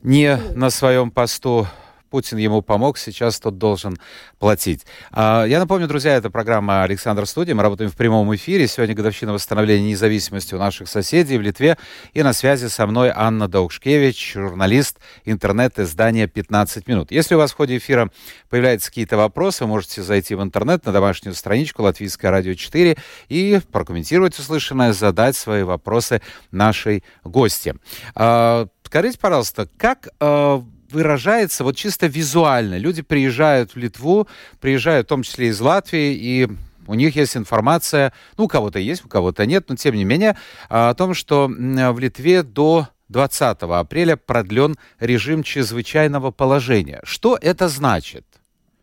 не 0.00 0.38
на 0.54 0.70
своем 0.70 1.10
посту 1.10 1.66
Путин 2.10 2.38
ему 2.38 2.62
помог, 2.62 2.98
сейчас 2.98 3.38
тот 3.38 3.58
должен 3.58 3.98
платить. 4.38 4.86
А, 5.10 5.44
я 5.44 5.58
напомню, 5.58 5.86
друзья, 5.86 6.14
это 6.16 6.30
программа 6.30 6.82
«Александр 6.82 7.26
Студия». 7.26 7.54
Мы 7.54 7.62
работаем 7.62 7.90
в 7.90 7.96
прямом 7.96 8.34
эфире. 8.34 8.66
Сегодня 8.66 8.94
годовщина 8.94 9.32
восстановления 9.32 9.90
независимости 9.90 10.54
у 10.54 10.58
наших 10.58 10.88
соседей 10.88 11.38
в 11.38 11.42
Литве. 11.42 11.76
И 12.14 12.22
на 12.22 12.32
связи 12.32 12.66
со 12.66 12.86
мной 12.86 13.12
Анна 13.14 13.48
Даукшкевич, 13.48 14.34
журналист 14.34 14.98
интернет-издания 15.24 16.26
«15 16.26 16.84
минут». 16.86 17.10
Если 17.10 17.34
у 17.34 17.38
вас 17.38 17.52
в 17.52 17.56
ходе 17.56 17.76
эфира 17.76 18.10
появляются 18.48 18.88
какие-то 18.88 19.16
вопросы, 19.16 19.64
вы 19.64 19.70
можете 19.70 20.02
зайти 20.02 20.34
в 20.34 20.42
интернет 20.42 20.86
на 20.86 20.92
домашнюю 20.92 21.34
страничку 21.34 21.82
Латвийское 21.82 22.30
радио 22.30 22.54
4 22.54 22.96
и 23.28 23.60
прокомментировать 23.70 24.38
услышанное, 24.38 24.92
задать 24.92 25.36
свои 25.36 25.62
вопросы 25.62 26.22
нашей 26.50 27.04
гости. 27.24 27.74
А, 28.14 28.66
скажите, 28.84 29.18
пожалуйста, 29.18 29.68
как 29.76 30.08
а, 30.20 30.62
выражается 30.90 31.64
вот 31.64 31.76
чисто 31.76 32.06
визуально. 32.06 32.78
Люди 32.78 33.02
приезжают 33.02 33.72
в 33.72 33.76
Литву, 33.76 34.28
приезжают 34.60 35.06
в 35.06 35.08
том 35.10 35.22
числе 35.22 35.48
из 35.48 35.60
Латвии, 35.60 36.14
и 36.14 36.48
у 36.86 36.94
них 36.94 37.16
есть 37.16 37.36
информация, 37.36 38.12
ну, 38.36 38.44
у 38.44 38.48
кого-то 38.48 38.78
есть, 38.78 39.04
у 39.04 39.08
кого-то 39.08 39.44
нет, 39.46 39.66
но 39.68 39.76
тем 39.76 39.94
не 39.94 40.04
менее, 40.04 40.36
о 40.68 40.94
том, 40.94 41.14
что 41.14 41.46
в 41.48 41.98
Литве 41.98 42.42
до 42.42 42.88
20 43.08 43.62
апреля 43.62 44.16
продлен 44.16 44.76
режим 44.98 45.42
чрезвычайного 45.42 46.30
положения. 46.30 47.00
Что 47.04 47.38
это 47.40 47.68
значит? 47.68 48.24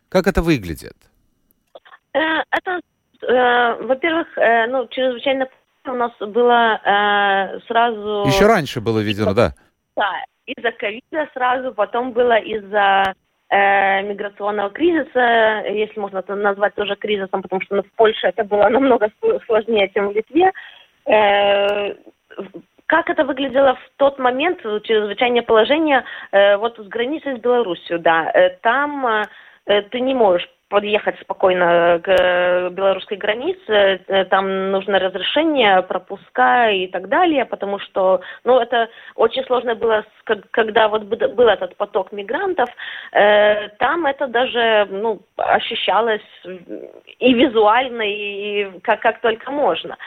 Как 0.09 0.27
это 0.27 0.41
выглядит? 0.41 0.95
Э, 2.13 2.41
это, 2.51 2.79
э, 3.21 3.83
во-первых, 3.83 4.27
э, 4.37 4.67
ну, 4.67 4.87
чрезвычайно 4.87 5.47
у 5.87 5.93
нас 5.93 6.11
было 6.19 6.79
сразу... 7.67 8.25
Еще 8.25 8.47
раньше 8.47 8.81
было 8.81 8.99
введено, 8.99 9.35
да? 9.35 9.53
Да, 9.95 10.09
из-за 10.45 10.71
ковида 10.71 11.29
сразу, 11.33 11.73
потом 11.73 12.11
было 12.11 12.37
из-за 12.37 13.13
э, 13.49 14.01
миграционного 14.03 14.69
кризиса, 14.69 15.63
если 15.67 15.99
можно 15.99 16.19
это 16.19 16.35
назвать 16.35 16.75
тоже 16.75 16.95
кризисом, 16.95 17.41
потому 17.41 17.61
что 17.61 17.75
ну, 17.75 17.83
в 17.83 17.91
Польше 17.93 18.27
это 18.27 18.43
было 18.43 18.69
намного 18.69 19.09
сложнее, 19.45 19.89
чем 19.93 20.09
в 20.09 20.15
Литве. 20.15 20.51
Э, 21.05 21.93
как 22.87 23.09
это 23.09 23.23
выглядело 23.23 23.75
в 23.75 23.89
тот 23.97 24.19
момент, 24.19 24.61
чрезвычайное 24.61 25.41
положение, 25.41 26.03
э, 26.31 26.57
вот 26.57 26.77
с 26.77 26.87
границей 26.87 27.37
с 27.37 27.39
Беларусью, 27.39 27.99
да, 27.99 28.29
э, 28.31 28.49
там 28.61 29.05
э, 29.65 29.81
ты 29.89 29.99
не 29.99 30.13
можешь 30.13 30.47
подъехать 30.69 31.19
спокойно 31.21 31.99
к 32.03 32.09
э, 32.09 32.69
белорусской 32.71 33.17
границе, 33.17 34.01
э, 34.07 34.25
там 34.25 34.71
нужно 34.71 34.99
разрешение, 34.99 35.81
пропуска 35.83 36.69
и 36.71 36.87
так 36.87 37.07
далее, 37.07 37.45
потому 37.45 37.79
что, 37.79 38.21
ну, 38.43 38.59
это 38.59 38.89
очень 39.15 39.43
сложно 39.45 39.75
было, 39.75 40.05
когда 40.51 40.87
вот 40.87 41.03
был 41.03 41.47
этот 41.47 41.75
поток 41.77 42.11
мигрантов, 42.11 42.69
э, 43.11 43.69
там 43.77 44.05
это 44.07 44.27
даже, 44.27 44.87
ну, 44.89 45.21
ощущалось 45.37 46.21
и 47.19 47.33
визуально, 47.33 48.01
и 48.01 48.79
как, 48.81 49.01
как 49.01 49.21
только 49.21 49.51
можно. 49.51 49.97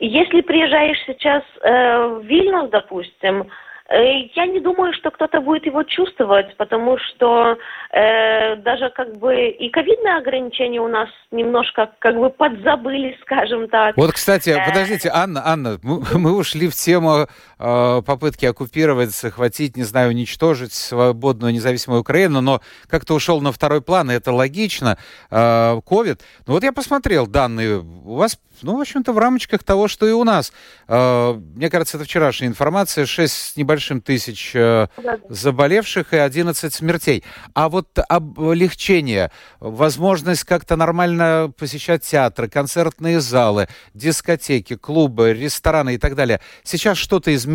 Если 0.00 0.40
приезжаешь 0.40 0.98
сейчас 1.06 1.44
в 1.62 2.22
Вильнюс, 2.24 2.70
допустим, 2.70 3.48
я 3.94 4.46
не 4.46 4.60
думаю, 4.60 4.92
что 4.94 5.10
кто-то 5.10 5.40
будет 5.40 5.66
его 5.66 5.82
чувствовать, 5.82 6.56
потому 6.56 6.96
что 6.98 7.58
э, 7.90 8.56
даже 8.56 8.90
как 8.90 9.16
бы 9.18 9.48
и 9.48 9.68
ковидные 9.70 10.16
ограничения 10.16 10.80
у 10.80 10.88
нас 10.88 11.08
немножко 11.30 11.90
как 11.98 12.16
бы 12.16 12.30
подзабыли, 12.30 13.16
скажем 13.22 13.68
так. 13.68 13.96
Вот, 13.96 14.12
кстати, 14.12 14.50
э... 14.50 14.64
подождите, 14.66 15.10
Анна, 15.12 15.42
Анна, 15.44 15.78
мы, 15.82 16.02
мы 16.18 16.36
ушли 16.36 16.68
в 16.68 16.74
тему 16.74 17.10
э, 17.22 17.26
попытки 17.62 18.44
оккупировать, 18.46 19.14
захватить, 19.14 19.76
не 19.76 19.84
знаю, 19.84 20.10
уничтожить 20.10 20.72
свободную 20.72 21.52
независимую 21.52 22.00
Украину, 22.00 22.40
но 22.40 22.60
как-то 22.88 23.14
ушел 23.14 23.40
на 23.40 23.52
второй 23.52 23.80
план, 23.80 24.10
и 24.10 24.14
это 24.14 24.32
логично. 24.32 24.98
Ковид. 25.30 26.20
Э, 26.20 26.24
ну 26.46 26.54
вот 26.54 26.64
я 26.64 26.72
посмотрел 26.72 27.26
данные, 27.26 27.78
у 27.78 28.14
вас 28.14 28.38
ну, 28.62 28.76
в 28.76 28.80
общем-то, 28.80 29.12
в 29.12 29.18
рамочках 29.18 29.64
того, 29.64 29.88
что 29.88 30.06
и 30.06 30.12
у 30.12 30.24
нас. 30.24 30.52
Э, 30.86 31.32
мне 31.32 31.68
кажется, 31.68 31.96
это 31.96 32.04
вчерашняя 32.04 32.48
информация. 32.48 33.06
6 33.06 33.34
с 33.34 33.56
небольшим 33.56 34.00
тысяч 34.00 34.52
э, 34.54 34.86
заболевших 35.28 36.12
и 36.12 36.16
11 36.16 36.72
смертей. 36.72 37.24
А 37.54 37.68
вот 37.68 37.88
облегчение, 38.08 39.32
возможность 39.58 40.44
как-то 40.44 40.76
нормально 40.76 41.52
посещать 41.56 42.02
театры, 42.02 42.48
концертные 42.48 43.20
залы, 43.20 43.68
дискотеки, 43.94 44.76
клубы, 44.76 45.32
рестораны 45.32 45.94
и 45.94 45.98
так 45.98 46.14
далее. 46.14 46.40
Сейчас 46.62 46.98
что-то 46.98 47.34
изменилось? 47.34 47.51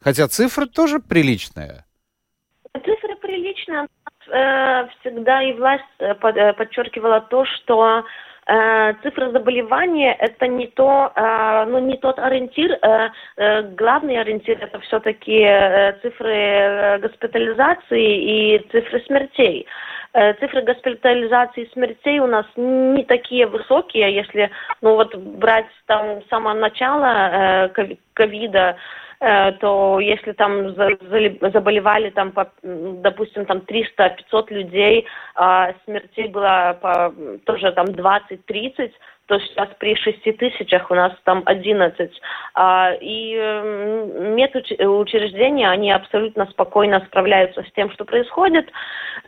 Хотя 0.00 0.28
цифры 0.28 0.66
тоже 0.66 1.00
приличные. 1.00 1.84
Цифры 2.72 3.16
приличные. 3.16 3.86
Э, 4.30 4.88
всегда 5.00 5.42
и 5.42 5.52
власть 5.54 5.84
подчеркивала 6.56 7.20
то, 7.22 7.44
что 7.44 8.04
Э, 8.48 8.94
цифра 9.02 9.30
заболевания 9.30 10.14
это 10.14 10.46
не 10.46 10.68
то, 10.68 11.12
э, 11.14 11.64
ну 11.68 11.80
не 11.80 11.98
тот 11.98 12.18
ориентир. 12.18 12.78
Э, 12.80 13.62
главный 13.76 14.18
ориентир 14.18 14.56
это 14.62 14.80
все-таки 14.80 15.44
цифры 16.00 16.98
госпитализации 17.02 18.56
и 18.56 18.58
цифры 18.70 19.02
смертей. 19.06 19.66
Цифры 20.12 20.62
госпитализации 20.62 21.64
и 21.64 21.72
смертей 21.72 22.18
у 22.18 22.26
нас 22.26 22.46
не 22.56 23.04
такие 23.04 23.46
высокие, 23.46 24.14
если 24.14 24.50
ну 24.80 24.94
вот 24.94 25.14
брать 25.14 25.66
там 25.86 26.22
с 26.22 26.28
самого 26.28 26.54
начала 26.54 27.70
ковида, 28.14 28.76
Э, 29.20 29.52
то 29.52 29.98
если 29.98 30.32
там 30.32 30.74
заболевали 30.74 32.10
там, 32.10 32.30
по, 32.30 32.52
допустим, 32.62 33.46
там 33.46 33.58
300-500 33.58 34.50
людей, 34.50 35.06
а 35.34 35.74
смертей 35.84 36.28
было 36.28 36.78
по, 36.80 37.12
тоже 37.44 37.72
там 37.72 37.86
20-30, 37.86 38.92
то 39.28 39.38
сейчас 39.38 39.68
при 39.78 39.94
6 39.94 40.36
тысячах 40.38 40.90
у 40.90 40.94
нас 40.94 41.12
там 41.24 41.42
11. 41.44 42.10
А, 42.54 42.92
и 42.98 43.34
медучреждения, 44.34 45.68
они 45.68 45.92
абсолютно 45.92 46.46
спокойно 46.46 47.04
справляются 47.06 47.62
с 47.62 47.72
тем, 47.72 47.90
что 47.92 48.04
происходит. 48.06 48.70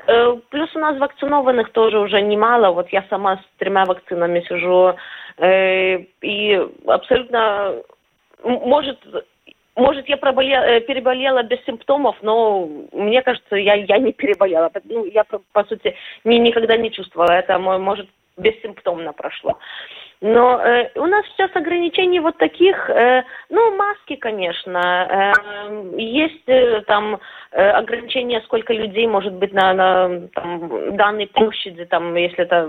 Э, 0.06 0.36
плюс 0.48 0.74
у 0.74 0.78
нас 0.78 0.98
вакцинованных 0.98 1.70
тоже 1.72 1.98
уже 1.98 2.22
немало. 2.22 2.72
Вот 2.72 2.88
я 2.88 3.04
сама 3.10 3.36
с 3.36 3.58
тремя 3.58 3.84
вакцинами 3.84 4.40
сижу. 4.48 4.94
Э, 5.36 5.98
и 6.22 6.66
абсолютно 6.86 7.76
может 8.42 8.98
может, 9.76 10.08
я 10.08 10.16
проболела, 10.16 10.64
э, 10.64 10.80
переболела 10.80 11.42
без 11.42 11.64
симптомов, 11.64 12.16
но 12.22 12.68
мне 12.92 13.22
кажется, 13.22 13.56
я, 13.56 13.74
я 13.74 13.98
не 13.98 14.12
переболела. 14.12 14.70
Ну, 14.84 15.06
я, 15.06 15.24
по 15.52 15.64
сути, 15.64 15.94
ни, 16.24 16.36
никогда 16.36 16.76
не 16.76 16.90
чувствовала 16.90 17.32
это. 17.32 17.58
Может, 17.58 18.08
бессимптомно 18.40 19.12
прошло. 19.12 19.58
Но 20.22 20.60
э, 20.60 20.90
у 20.96 21.06
нас 21.06 21.24
сейчас 21.28 21.50
ограничений 21.54 22.20
вот 22.20 22.36
таких, 22.36 22.90
э, 22.90 23.22
ну, 23.48 23.74
маски, 23.76 24.16
конечно. 24.16 25.34
Э, 25.34 25.92
есть 25.96 26.46
э, 26.46 26.82
там 26.86 27.18
э, 27.52 27.70
ограничения, 27.70 28.42
сколько 28.42 28.74
людей 28.74 29.06
может 29.06 29.32
быть 29.32 29.54
на, 29.54 29.72
на 29.72 30.28
там, 30.34 30.96
данной 30.96 31.26
площади, 31.26 31.86
там, 31.86 32.14
если 32.16 32.44
это 32.44 32.66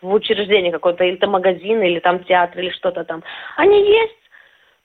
в 0.00 0.12
учреждении 0.12 0.70
какое-то, 0.70 1.04
или 1.04 1.16
это 1.16 1.26
магазин, 1.26 1.82
или 1.82 2.00
там 2.00 2.24
театр, 2.24 2.60
или 2.60 2.70
что-то 2.70 3.04
там. 3.04 3.22
Они 3.56 3.86
есть, 3.86 4.16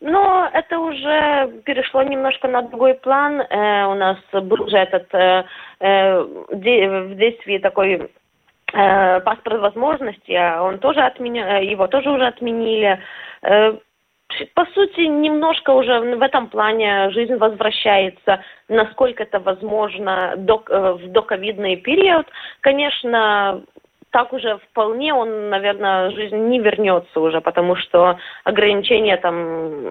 но 0.01 0.50
это 0.51 0.79
уже 0.79 1.61
перешло 1.63 2.01
немножко 2.01 2.47
на 2.47 2.63
другой 2.63 2.95
план. 2.95 3.39
Э, 3.39 3.85
у 3.85 3.94
нас 3.94 4.17
был 4.33 4.63
уже 4.63 4.77
этот 4.77 5.07
э, 5.13 5.46
э, 5.79 6.22
в 6.22 7.15
действии 7.15 7.59
такой 7.59 8.11
паспорт 8.72 9.60
возможности, 9.62 10.31
а 10.31 10.62
он 10.62 10.79
тоже 10.79 11.01
отменя... 11.01 11.60
Э, 11.60 11.66
его 11.66 11.88
тоже 11.88 12.10
уже 12.10 12.25
отменили. 12.25 13.00
Э, 13.42 13.77
по 14.53 14.66
сути, 14.74 15.01
немножко 15.01 15.72
уже 15.72 16.00
в 16.00 16.22
этом 16.22 16.48
плане 16.48 17.10
жизнь 17.12 17.36
возвращается, 17.36 18.44
насколько 18.68 19.24
это 19.24 19.40
возможно 19.40 20.34
э, 20.36 20.94
в 20.94 21.12
доковидный 21.12 21.75
период. 21.77 22.27
Конечно, 22.62 23.64
так 24.11 24.33
уже 24.33 24.59
вполне 24.69 25.13
он, 25.13 25.50
наверное, 25.50 26.11
жизнь 26.11 26.35
не 26.35 26.59
вернется 26.59 27.19
уже, 27.19 27.39
потому 27.39 27.77
что 27.77 28.17
ограничения 28.43 29.17
там 29.17 29.87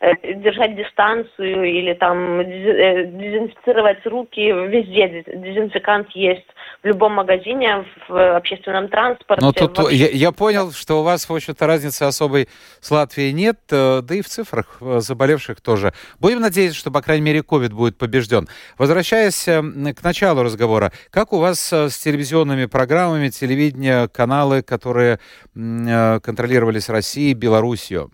э, 0.00 0.34
держать 0.34 0.76
дистанцию 0.76 1.64
или 1.64 1.94
там 1.94 2.40
э, 2.40 3.06
дезинфицировать 3.06 4.04
руки 4.06 4.40
везде 4.40 5.24
дезинфикант 5.26 6.10
есть 6.10 6.46
в 6.82 6.86
любом 6.86 7.14
магазине, 7.14 7.86
в 8.08 8.36
общественном 8.36 8.88
транспорте. 8.88 9.44
Но 9.44 9.52
тут 9.52 9.78
вообще... 9.78 9.96
я, 9.96 10.08
я 10.08 10.32
понял, 10.32 10.72
что 10.72 11.00
у 11.00 11.02
вас, 11.02 11.28
в 11.28 11.34
общем-то, 11.34 11.66
разницы 11.66 12.02
особой 12.02 12.48
с 12.80 12.90
Латвией 12.90 13.32
нет, 13.32 13.58
э, 13.70 14.00
да 14.02 14.14
и 14.14 14.20
в 14.20 14.26
цифрах 14.26 14.76
заболевших 14.80 15.62
тоже. 15.62 15.94
Будем 16.20 16.40
надеяться, 16.40 16.78
что, 16.78 16.90
по 16.90 17.00
крайней 17.00 17.24
мере, 17.24 17.40
COVID 17.40 17.70
будет 17.70 17.96
побежден. 17.96 18.48
Возвращаясь 18.76 19.44
к 19.44 20.02
началу 20.04 20.42
разговора, 20.42 20.92
как 21.10 21.32
у 21.32 21.38
вас 21.38 21.72
с 21.72 21.98
телевизионными 21.98 22.66
программами, 22.66 23.28
телевидением, 23.28 23.61
телевидения, 23.70 24.08
каналы, 24.08 24.62
которые 24.62 25.18
э, 25.54 26.20
контролировались 26.20 26.88
Россией, 26.88 27.34
Белоруссией? 27.34 28.08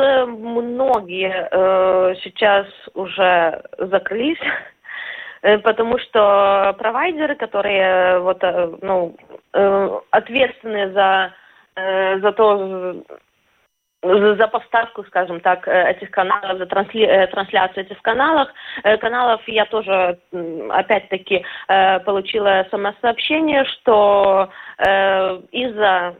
Э, 0.00 0.24
многие 0.24 1.48
э, 1.50 2.14
сейчас 2.22 2.66
уже 2.94 3.62
закрылись, 3.78 4.38
э, 5.42 5.58
потому 5.58 5.98
что 5.98 6.74
провайдеры, 6.78 7.36
которые 7.36 8.20
вот, 8.20 8.42
ну, 8.82 9.16
ответственны 10.10 10.92
за, 10.92 11.32
за 11.76 12.32
то, 12.32 13.04
за 14.02 14.48
поставку, 14.48 15.04
скажем 15.04 15.40
так, 15.40 15.68
э, 15.68 15.90
этих 15.90 16.10
каналов, 16.10 16.58
за 16.58 16.66
трансли, 16.66 17.04
э, 17.04 17.26
трансляцию 17.26 17.84
этих 17.84 18.00
каналов. 18.02 18.48
Э, 18.82 18.96
каналов 18.96 19.46
я 19.46 19.66
тоже, 19.66 20.18
опять-таки, 20.70 21.44
получила 22.04 22.66
смс-сообщение, 22.70 23.64
что 23.64 24.48
из-за 25.52 26.14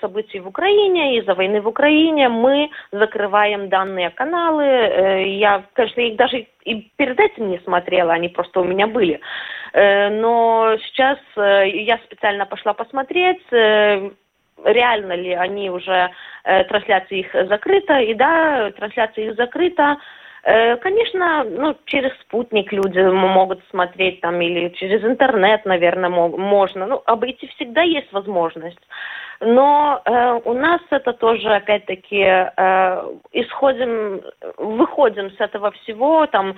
событий 0.00 0.40
в 0.40 0.48
Украине, 0.48 1.18
из-за 1.18 1.34
войны 1.34 1.60
в 1.60 1.68
Украине 1.68 2.28
мы 2.28 2.70
закрываем 2.92 3.68
данные 3.68 4.10
каналы. 4.10 4.64
Я, 5.38 5.64
конечно, 5.72 6.00
их 6.00 6.16
даже 6.16 6.46
и 6.64 6.90
перед 6.96 7.18
этим 7.18 7.50
не 7.50 7.58
смотрела, 7.60 8.12
они 8.12 8.28
просто 8.28 8.60
у 8.60 8.64
меня 8.64 8.86
были. 8.86 9.20
Но 9.72 10.76
сейчас 10.84 11.18
я 11.36 11.98
специально 12.04 12.46
пошла 12.46 12.74
посмотреть, 12.74 13.42
реально 14.64 15.14
ли 15.14 15.32
они 15.32 15.70
уже, 15.70 16.10
э, 16.44 16.64
трансляция 16.64 17.18
их 17.18 17.32
закрыта, 17.48 17.98
и 17.98 18.14
да, 18.14 18.70
трансляция 18.72 19.26
их 19.26 19.36
закрыта. 19.36 19.96
Э, 20.44 20.76
конечно, 20.76 21.44
ну, 21.44 21.76
через 21.84 22.12
спутник 22.20 22.72
люди 22.72 22.98
могут 22.98 23.60
смотреть 23.70 24.20
там 24.20 24.40
или 24.40 24.70
через 24.70 25.04
интернет, 25.04 25.64
наверное, 25.64 26.10
можно. 26.10 26.86
Ну, 26.86 27.02
обойти 27.06 27.46
всегда 27.48 27.82
есть 27.82 28.12
возможность. 28.12 28.80
Но 29.40 30.00
э, 30.04 30.40
у 30.44 30.52
нас 30.52 30.80
это 30.90 31.12
тоже, 31.12 31.48
опять-таки, 31.48 32.22
э, 32.22 33.14
исходим, 33.32 34.20
выходим 34.56 35.30
с 35.30 35.40
этого 35.40 35.70
всего, 35.72 36.26
там 36.26 36.56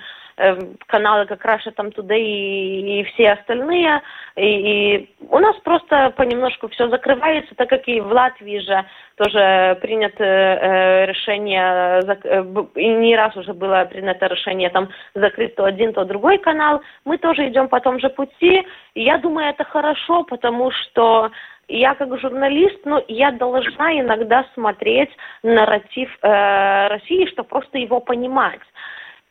каналы 0.87 1.25
как 1.27 1.45
Russia 1.45 1.71
там 1.71 1.87
Today 1.87 2.19
и, 2.19 3.01
и 3.01 3.03
все 3.05 3.31
остальные, 3.31 4.01
и, 4.35 4.41
и 4.41 5.15
у 5.29 5.39
нас 5.39 5.55
просто 5.63 6.13
понемножку 6.17 6.67
все 6.69 6.89
закрывается, 6.89 7.55
так 7.55 7.69
как 7.69 7.87
и 7.87 8.01
в 8.01 8.11
Латвии 8.11 8.59
же 8.59 8.85
тоже 9.15 9.77
принято 9.81 10.23
э, 10.23 11.05
решение, 11.05 12.01
э, 12.05 12.43
и 12.75 12.87
не 12.87 13.15
раз 13.15 13.35
уже 13.37 13.53
было 13.53 13.85
принято 13.85 14.27
решение 14.27 14.69
там 14.69 14.89
закрыть 15.13 15.55
то 15.55 15.63
один, 15.63 15.93
то 15.93 16.03
другой 16.03 16.37
канал. 16.37 16.81
Мы 17.05 17.17
тоже 17.17 17.47
идем 17.47 17.69
по 17.69 17.79
тому 17.79 17.99
же 17.99 18.09
пути, 18.09 18.67
и 18.93 19.03
я 19.03 19.17
думаю, 19.17 19.49
это 19.49 19.63
хорошо, 19.63 20.23
потому 20.23 20.71
что 20.71 21.31
я 21.67 21.95
как 21.95 22.19
журналист, 22.19 22.79
ну, 22.85 23.03
я 23.07 23.31
должна 23.31 23.99
иногда 23.99 24.45
смотреть 24.53 25.09
нарратив 25.43 26.09
э, 26.21 26.87
России, 26.87 27.25
чтобы 27.27 27.49
просто 27.49 27.77
его 27.77 27.99
понимать. 27.99 28.61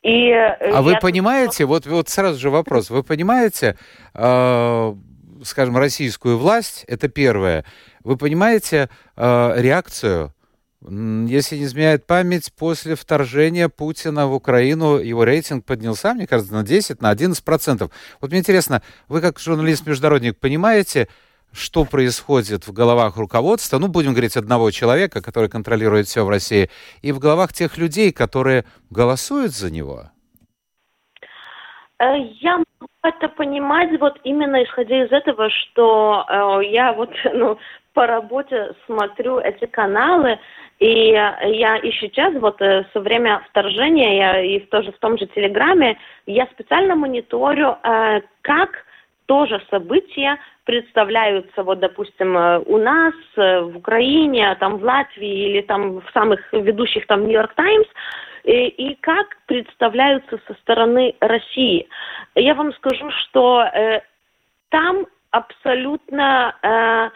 И 0.04 0.28
э, 0.28 0.70
а 0.70 0.82
вы 0.82 0.98
понимаете, 1.00 1.64
вот, 1.64 1.86
вот 1.86 2.10
сразу 2.10 2.38
же 2.38 2.50
вопрос, 2.50 2.90
вы 2.90 3.02
понимаете, 3.02 3.78
э, 4.12 4.94
скажем, 5.42 5.78
российскую 5.78 6.36
власть, 6.36 6.84
это 6.86 7.08
первое, 7.08 7.64
вы 8.04 8.18
понимаете 8.18 8.90
э, 9.16 9.54
реакцию? 9.56 10.34
Если 10.82 11.56
не 11.56 11.64
изменяет 11.64 12.06
память, 12.06 12.52
после 12.52 12.94
вторжения 12.94 13.70
Путина 13.70 14.26
в 14.26 14.34
Украину 14.34 14.98
его 14.98 15.24
рейтинг 15.24 15.64
поднялся, 15.64 16.12
мне 16.12 16.26
кажется, 16.26 16.52
на 16.52 16.62
10, 16.62 17.00
на 17.00 17.08
11 17.08 17.42
процентов. 17.42 17.90
Вот 18.20 18.30
мне 18.30 18.40
интересно, 18.40 18.82
вы 19.08 19.22
как 19.22 19.40
журналист-международник 19.40 20.38
понимаете, 20.38 21.08
что 21.54 21.84
происходит 21.84 22.66
в 22.66 22.72
головах 22.72 23.16
руководства, 23.16 23.78
ну, 23.78 23.88
будем 23.88 24.12
говорить, 24.12 24.36
одного 24.36 24.70
человека, 24.70 25.22
который 25.22 25.48
контролирует 25.48 26.06
все 26.06 26.24
в 26.24 26.28
России, 26.28 26.68
и 27.02 27.12
в 27.12 27.18
головах 27.18 27.52
тех 27.52 27.78
людей, 27.78 28.12
которые 28.12 28.64
голосуют 28.90 29.52
за 29.52 29.70
него? 29.70 30.10
Э, 32.00 32.16
я 32.40 32.56
могу 32.56 32.90
это 33.02 33.28
понимать 33.28 33.98
вот 34.00 34.18
именно 34.24 34.62
исходя 34.64 35.04
из 35.04 35.12
этого, 35.12 35.48
что 35.50 36.26
э, 36.28 36.66
я 36.66 36.92
вот 36.92 37.10
ну, 37.32 37.58
по 37.92 38.06
работе 38.06 38.74
смотрю 38.86 39.38
эти 39.38 39.66
каналы, 39.66 40.38
и 40.80 41.10
я 41.10 41.76
и 41.76 41.92
сейчас, 41.92 42.34
вот 42.34 42.60
э, 42.60 42.84
со 42.92 43.00
время 43.00 43.44
вторжения, 43.50 44.16
я 44.16 44.40
и 44.40 44.58
тоже 44.58 44.90
в 44.92 44.98
том 44.98 45.16
же 45.16 45.26
Телеграме, 45.26 45.96
я 46.26 46.46
специально 46.46 46.96
мониторю, 46.96 47.76
э, 47.82 48.22
как 48.42 48.84
тоже 49.26 49.62
события 49.70 50.38
представляются, 50.64 51.62
вот, 51.62 51.78
допустим, 51.80 52.36
э, 52.36 52.58
у 52.60 52.78
нас, 52.78 53.14
э, 53.36 53.60
в 53.60 53.76
Украине, 53.76 54.54
там, 54.60 54.78
в 54.78 54.84
Латвии 54.84 55.50
или 55.50 55.60
там 55.62 56.00
в 56.00 56.10
самых 56.12 56.40
ведущих, 56.52 57.06
там, 57.06 57.26
Нью-Йорк 57.26 57.54
Таймс, 57.54 57.86
и, 58.44 58.68
и 58.68 58.94
как 58.96 59.26
представляются 59.46 60.38
со 60.46 60.54
стороны 60.54 61.14
России. 61.20 61.88
Я 62.34 62.54
вам 62.54 62.72
скажу, 62.74 63.10
что 63.10 63.62
э, 63.62 64.00
там 64.68 65.06
абсолютно 65.30 66.54
э, 66.62 67.10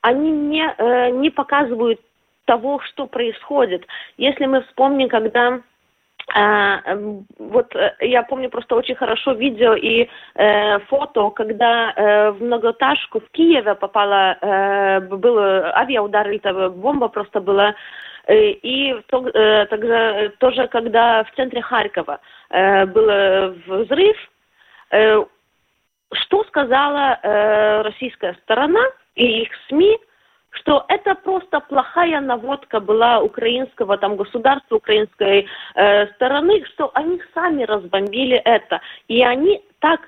они 0.00 0.30
не, 0.30 0.74
э, 0.76 1.10
не 1.10 1.30
показывают 1.30 2.00
того, 2.44 2.80
что 2.80 3.06
происходит. 3.06 3.86
Если 4.16 4.46
мы 4.46 4.62
вспомним, 4.62 5.08
когда 5.08 5.60
вот 7.38 7.74
э, 7.76 7.94
я 8.00 8.22
помню 8.24 8.50
просто 8.50 8.74
очень 8.74 8.96
хорошо 8.96 9.34
видео 9.34 9.74
и 9.74 10.08
э, 10.34 10.78
фото, 10.88 11.30
когда 11.30 11.92
э, 11.92 12.30
в 12.32 12.42
многоэтажку 12.42 13.20
в 13.20 13.30
Киеве 13.30 13.74
попала, 13.76 14.36
э, 14.40 15.00
был 15.00 15.38
авиаудар 15.38 16.28
или 16.28 16.68
бомба 16.70 17.08
просто 17.08 17.40
была, 17.40 17.74
э, 18.26 18.50
и 18.50 18.92
э, 18.92 19.66
также 19.66 20.32
тоже 20.38 20.66
когда 20.68 21.22
в 21.22 21.30
центре 21.36 21.62
Харькова 21.62 22.18
э, 22.50 22.86
был 22.86 23.54
взрыв, 23.66 24.16
э, 24.90 25.24
что 26.12 26.44
сказала 26.44 27.18
э, 27.22 27.82
российская 27.82 28.34
сторона 28.42 28.84
и 29.14 29.42
их 29.42 29.50
СМИ– 29.68 29.98
что 30.54 30.84
это 30.88 31.14
просто 31.14 31.60
плохая 31.60 32.20
наводка 32.20 32.80
была 32.80 33.20
украинского 33.20 33.96
там 33.98 34.16
государства, 34.16 34.76
украинской 34.76 35.46
э, 35.74 36.06
стороны, 36.14 36.64
что 36.74 36.90
они 36.94 37.20
сами 37.34 37.64
разбомбили 37.64 38.36
это. 38.36 38.80
И 39.08 39.22
они 39.22 39.62
так 39.80 40.00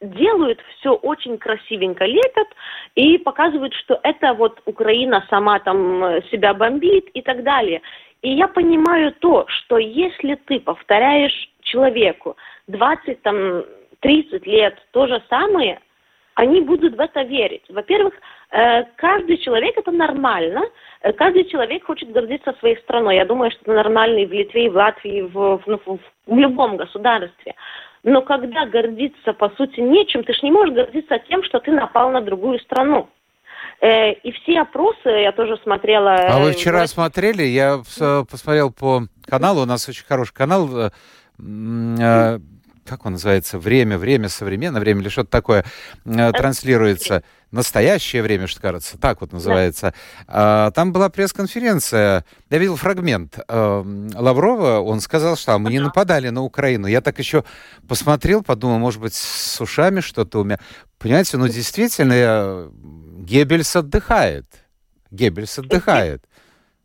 делают 0.00 0.60
все 0.78 0.94
очень 0.94 1.38
красивенько, 1.38 2.04
лепят 2.04 2.48
и 2.94 3.18
показывают, 3.18 3.72
что 3.74 4.00
это 4.02 4.34
вот 4.34 4.60
Украина 4.66 5.24
сама 5.30 5.60
там 5.60 6.22
себя 6.30 6.54
бомбит 6.54 7.08
и 7.14 7.22
так 7.22 7.44
далее. 7.44 7.82
И 8.22 8.30
я 8.30 8.48
понимаю 8.48 9.12
то, 9.12 9.46
что 9.48 9.78
если 9.78 10.34
ты 10.46 10.60
повторяешь 10.60 11.50
человеку 11.62 12.36
20 12.68 13.22
там 13.22 13.62
30 14.00 14.46
лет 14.46 14.76
то 14.92 15.06
же 15.06 15.22
самое, 15.28 15.80
они 16.34 16.60
будут 16.60 16.96
в 16.96 17.00
это 17.00 17.22
верить. 17.22 17.64
Во-первых, 17.68 18.14
э, 18.14 18.18
каждый 18.96 19.38
человек 19.38 19.76
это 19.78 19.90
нормально. 19.90 20.62
Э, 21.00 21.12
каждый 21.12 21.44
человек 21.44 21.86
хочет 21.86 22.12
гордиться 22.12 22.54
своей 22.58 22.76
страной. 22.78 23.16
Я 23.16 23.24
думаю, 23.24 23.50
что 23.50 23.60
это 23.62 23.72
нормально 23.72 24.18
и 24.18 24.26
в 24.26 24.32
Литве, 24.32 24.66
и 24.66 24.68
в 24.68 24.76
Латвии, 24.76 25.18
и 25.18 25.22
в, 25.22 25.58
в, 25.58 25.80
в, 25.86 25.98
в 26.26 26.36
любом 26.38 26.76
государстве. 26.76 27.54
Но 28.02 28.20
когда 28.22 28.66
гордиться, 28.66 29.32
по 29.32 29.48
сути, 29.50 29.80
нечем, 29.80 30.24
ты 30.24 30.34
же 30.34 30.40
не 30.42 30.50
можешь 30.50 30.74
гордиться 30.74 31.18
тем, 31.28 31.42
что 31.44 31.60
ты 31.60 31.70
напал 31.70 32.10
на 32.10 32.20
другую 32.20 32.58
страну. 32.58 33.08
Э, 33.80 34.12
и 34.12 34.32
все 34.32 34.60
опросы 34.60 35.08
я 35.08 35.32
тоже 35.32 35.56
смотрела. 35.62 36.14
А 36.14 36.38
вы 36.38 36.52
вчера 36.52 36.86
смотрели? 36.86 37.44
Я 37.44 37.78
посмотрел 38.30 38.70
по 38.70 39.02
каналу, 39.26 39.62
у 39.62 39.66
нас 39.66 39.88
очень 39.88 40.04
хороший 40.04 40.34
канал 40.34 40.68
как 42.84 43.06
он 43.06 43.12
называется, 43.12 43.58
время, 43.58 43.98
время, 43.98 44.28
современное 44.28 44.80
время 44.80 45.02
или 45.02 45.08
что-то 45.08 45.30
такое 45.30 45.64
э, 46.04 46.32
транслируется. 46.32 47.22
Настоящее 47.50 48.22
время, 48.22 48.46
что 48.46 48.62
кажется, 48.62 48.98
так 48.98 49.20
вот 49.20 49.32
называется. 49.32 49.92
Да. 50.26 50.70
Там 50.70 50.90
была 50.92 51.10
пресс-конференция. 51.10 52.24
Я 52.48 52.58
видел 52.58 52.76
фрагмент 52.76 53.38
а, 53.46 53.84
Лаврова. 54.14 54.80
Он 54.80 55.00
сказал, 55.00 55.36
что 55.36 55.52
а, 55.52 55.58
мы 55.58 55.70
не 55.70 55.78
нападали 55.78 56.30
на 56.30 56.42
Украину. 56.42 56.86
Я 56.86 57.02
так 57.02 57.18
еще 57.18 57.44
посмотрел, 57.86 58.42
подумал, 58.42 58.78
может 58.78 59.02
быть, 59.02 59.12
с 59.12 59.60
ушами 59.60 60.00
что-то 60.00 60.40
у 60.40 60.44
меня. 60.44 60.58
Понимаете, 60.98 61.36
ну 61.36 61.46
действительно. 61.46 62.70
Геббельс 63.18 63.76
отдыхает. 63.76 64.46
Геббельс 65.10 65.58
отдыхает. 65.58 66.24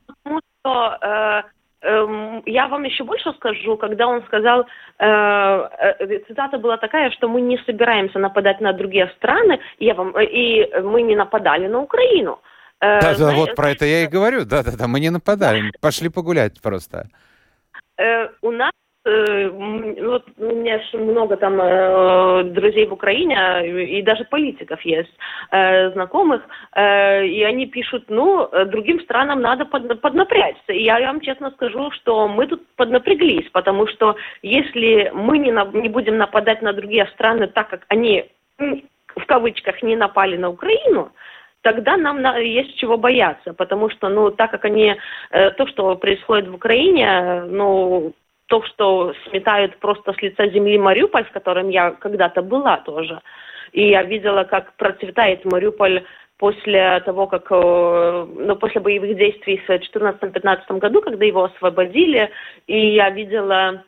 Потому 0.06 0.42
что 0.62 0.98
э, 1.02 1.42
Эм, 1.42 1.57
я 2.46 2.68
вам 2.68 2.84
еще 2.84 3.04
больше 3.04 3.32
скажу, 3.34 3.78
когда 3.78 4.08
он 4.08 4.24
сказал, 4.24 4.66
э, 5.00 5.06
э, 5.06 6.20
цитата 6.28 6.58
была 6.58 6.78
такая, 6.78 7.12
что 7.12 7.30
мы 7.30 7.42
не 7.42 7.58
собираемся 7.66 8.20
нападать 8.20 8.62
на 8.62 8.74
другие 8.74 9.12
страны, 9.18 9.60
я 9.80 9.94
вам, 9.94 10.16
э, 10.16 10.26
и 10.26 10.82
мы 10.82 11.02
не 11.02 11.16
нападали 11.16 11.68
на 11.68 11.80
Украину. 11.80 12.40
Да, 12.80 13.16
да, 13.18 13.32
вот 13.32 13.56
про 13.56 13.72
это 13.72 13.86
я 13.86 14.04
и 14.04 14.08
говорю, 14.08 14.46
да-да-да, 14.46 14.88
мы 14.88 15.00
не 15.00 15.10
нападали, 15.10 15.72
пошли 15.82 16.10
погулять 16.10 16.62
просто. 16.62 17.08
У 18.42 18.52
нас 18.52 18.72
Э, 19.08 19.50
вот 19.50 20.26
у 20.38 20.44
меня 20.44 20.80
же 20.80 20.98
много 20.98 21.38
там 21.38 21.60
э, 21.62 22.44
друзей 22.44 22.86
в 22.88 22.94
Украине, 22.94 23.38
и 24.00 24.02
даже 24.02 24.26
политиков 24.26 24.82
есть, 24.82 25.14
э, 25.52 25.92
знакомых, 25.92 26.42
и 26.76 27.44
они 27.48 27.68
пишут, 27.68 28.06
ну, 28.10 28.50
другим 28.66 29.00
странам 29.02 29.42
надо 29.42 29.66
под, 29.66 30.02
поднапрячься. 30.02 30.74
И 30.74 30.84
я 30.84 31.00
вам 31.00 31.22
честно 31.22 31.52
скажу, 31.52 31.90
что 31.92 32.28
мы 32.28 32.48
тут 32.48 32.68
поднапряглись, 32.76 33.50
потому 33.52 33.88
что 33.88 34.16
если 34.42 35.12
мы 35.14 35.38
не, 35.38 35.52
на, 35.52 35.66
не 35.66 35.90
будем 35.90 36.18
нападать 36.18 36.62
на 36.62 36.74
другие 36.74 37.08
страны 37.14 37.48
так, 37.48 37.70
как 37.70 37.86
они, 37.88 38.30
в 38.60 39.26
кавычках, 39.26 39.82
не 39.82 39.96
напали 39.96 40.38
на 40.38 40.50
Украину, 40.50 41.12
тогда 41.62 41.98
нам 41.98 42.20
есть 42.40 42.78
чего 42.78 42.98
бояться, 42.98 43.54
потому 43.54 43.90
что, 43.90 44.10
ну, 44.10 44.32
так 44.32 44.52
как 44.52 44.66
они, 44.66 44.96
то, 45.32 45.68
что 45.68 45.96
происходит 45.96 46.48
в 46.50 46.56
Украине, 46.56 47.44
ну, 47.48 48.14
то, 48.48 48.64
что 48.64 49.14
сметают 49.30 49.78
просто 49.78 50.14
с 50.14 50.22
лица 50.22 50.48
земли 50.48 50.78
Мариуполь, 50.78 51.26
в 51.26 51.32
котором 51.32 51.70
я 51.70 51.92
когда-то 51.92 52.42
была 52.42 52.78
тоже. 52.78 53.22
И 53.74 53.90
я 53.90 54.04
видела, 54.04 54.44
как 54.46 54.74
процветает 54.78 55.46
Мариуполь 55.46 56.04
после 56.38 57.00
того, 57.02 57.28
как, 57.28 57.48
э, 57.50 58.28
ну, 58.38 58.56
после 58.56 58.80
боевых 58.82 59.18
действий 59.18 59.58
в 59.58 59.70
2014-2015 59.70 60.80
году, 60.80 61.02
когда 61.02 61.26
его 61.26 61.46
освободили, 61.46 62.30
и 62.68 62.94
я 62.96 63.10
видела 63.10 63.84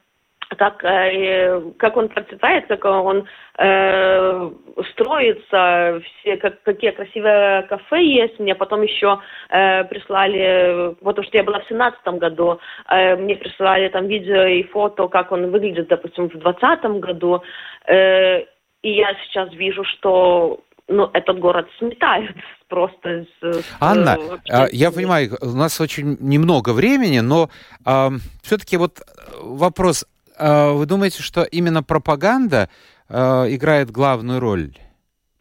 как, 0.57 0.83
э, 0.83 1.62
как 1.77 1.97
он 1.97 2.09
процветает, 2.09 2.67
как 2.67 2.85
он 2.85 3.25
э, 3.57 4.51
строится, 4.91 6.01
все, 6.05 6.38
как, 6.38 6.62
какие 6.63 6.91
красивые 6.91 7.63
кафе 7.63 8.03
есть. 8.03 8.39
Мне 8.39 8.55
потом 8.55 8.81
еще 8.81 9.19
э, 9.49 9.83
прислали, 9.85 10.95
потому 11.03 11.25
что 11.27 11.38
я 11.38 11.43
была 11.43 11.59
в 11.59 11.67
семнадцатом 11.67 12.17
году, 12.17 12.59
э, 12.89 13.15
мне 13.15 13.35
прислали 13.35 13.89
там 13.89 14.07
видео 14.07 14.43
и 14.43 14.63
фото, 14.63 15.07
как 15.07 15.31
он 15.31 15.51
выглядит, 15.51 15.88
допустим, 15.88 16.29
в 16.29 16.38
двадцатом 16.38 16.99
году. 16.99 17.41
Э, 17.88 18.41
и 18.81 18.91
я 18.91 19.13
сейчас 19.25 19.51
вижу, 19.53 19.83
что 19.83 20.62
ну, 20.89 21.09
этот 21.13 21.39
город 21.39 21.67
сметает 21.77 22.35
просто. 22.67 23.25
С, 23.41 23.65
Анна, 23.79 24.17
с, 24.45 24.73
я 24.73 24.91
понимаю, 24.91 25.38
у 25.41 25.55
нас 25.55 25.79
очень 25.79 26.17
немного 26.19 26.73
времени, 26.73 27.19
но 27.19 27.49
э, 27.85 28.09
все-таки 28.41 28.77
вот 28.77 28.99
вопрос, 29.41 30.03
а, 30.03 30.18
вы 30.39 30.86
думаете, 30.86 31.21
что 31.21 31.43
именно 31.43 31.84
пропаганда 31.84 32.69
а, 33.08 33.45
играет 33.47 33.91
главную 33.91 34.39
роль? 34.39 34.78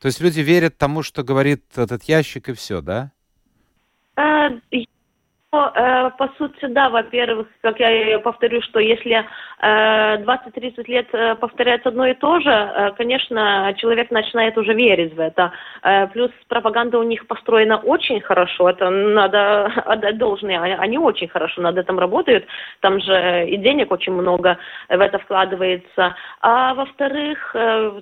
То 0.00 0.06
есть 0.06 0.20
люди 0.20 0.40
верят 0.40 0.76
тому, 0.78 1.02
что 1.02 1.22
говорит 1.22 1.64
этот 1.76 2.04
ящик, 2.04 2.48
и 2.48 2.52
все, 2.52 2.80
да? 2.80 3.12
А, 5.50 5.72
Э, 5.74 6.10
по 6.18 6.28
сути, 6.36 6.66
да, 6.66 6.90
во-первых, 6.90 7.48
как 7.62 7.80
я 7.80 8.18
повторю, 8.18 8.60
что 8.60 8.80
если 8.80 9.24
20-30 9.62 10.74
э, 10.76 10.82
лет 10.86 11.08
э, 11.12 11.36
повторяется 11.36 11.88
одно 11.88 12.06
и 12.06 12.12
то 12.12 12.38
же, 12.40 12.94
конечно, 12.98 13.74
человек 13.78 14.10
начинает 14.10 14.58
уже 14.58 14.74
верить 14.74 15.14
в 15.14 15.20
это. 15.20 15.52
Плюс 16.12 16.30
пропаганда 16.48 16.98
у 16.98 17.02
них 17.02 17.26
построена 17.26 17.78
очень 17.78 18.20
хорошо, 18.20 18.68
это 18.68 18.90
надо 18.90 19.66
отдать 19.86 20.18
должное, 20.18 20.60
они 20.60 20.98
очень 20.98 21.28
хорошо 21.28 21.62
над 21.62 21.78
этим 21.78 21.98
работают, 21.98 22.44
там 22.80 23.00
же 23.00 23.48
и 23.48 23.56
денег 23.56 23.90
очень 23.90 24.12
много 24.12 24.58
в 24.88 25.00
это 25.00 25.18
вкладывается. 25.18 26.14
А 26.42 26.74
во-вторых, 26.74 27.56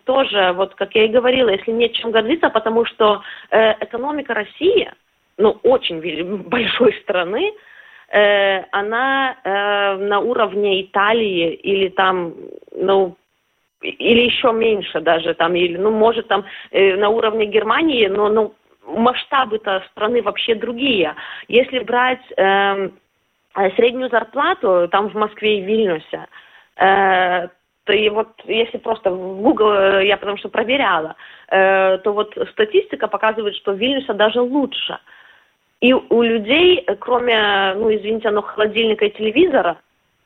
тоже, 0.04 0.52
вот 0.56 0.74
как 0.74 0.94
я 0.96 1.04
и 1.04 1.08
говорила, 1.08 1.50
если 1.50 1.70
нет 1.70 1.92
чем 1.92 2.10
гордиться, 2.10 2.50
потому 2.50 2.84
что 2.86 3.22
экономика 3.50 4.34
России– 4.34 4.90
ну, 5.38 5.58
очень 5.62 6.42
большой 6.48 6.92
страны, 7.02 7.52
э, 8.08 8.62
она 8.72 9.36
э, 9.44 9.96
на 9.96 10.20
уровне 10.20 10.82
Италии 10.82 11.54
или 11.54 11.88
там, 11.88 12.34
ну, 12.72 13.16
или 13.82 14.22
еще 14.22 14.52
меньше 14.52 15.00
даже, 15.00 15.34
там, 15.34 15.54
или, 15.54 15.76
ну, 15.76 15.90
может, 15.90 16.28
там 16.28 16.44
э, 16.70 16.96
на 16.96 17.08
уровне 17.08 17.46
Германии, 17.46 18.06
но, 18.06 18.28
ну, 18.28 18.54
масштабы-то 18.86 19.82
страны 19.90 20.22
вообще 20.22 20.54
другие. 20.54 21.14
Если 21.48 21.80
брать 21.80 22.22
э, 22.36 22.90
среднюю 23.76 24.10
зарплату, 24.10 24.88
там 24.90 25.08
в 25.08 25.14
Москве 25.14 25.58
и 25.58 25.62
Вильнюсе, 25.62 26.26
э, 26.76 27.48
то 27.84 27.92
и 27.92 28.08
вот 28.08 28.28
если 28.46 28.78
просто 28.78 29.10
в 29.10 29.42
Google, 29.42 29.72
э, 29.72 30.06
я 30.06 30.16
потому 30.16 30.36
что 30.38 30.48
проверяла, 30.48 31.14
э, 31.48 31.98
то 31.98 32.12
вот 32.12 32.36
статистика 32.52 33.06
показывает, 33.06 33.54
что 33.56 33.72
в 33.72 33.76
Вильнюсе 33.76 34.12
даже 34.12 34.40
лучше. 34.40 34.98
И 35.80 35.92
у 35.92 36.22
людей, 36.22 36.86
кроме, 37.00 37.74
ну, 37.74 37.94
извините, 37.94 38.30
ну, 38.30 38.42
холодильника 38.42 39.04
и 39.04 39.10
телевизора, 39.10 39.78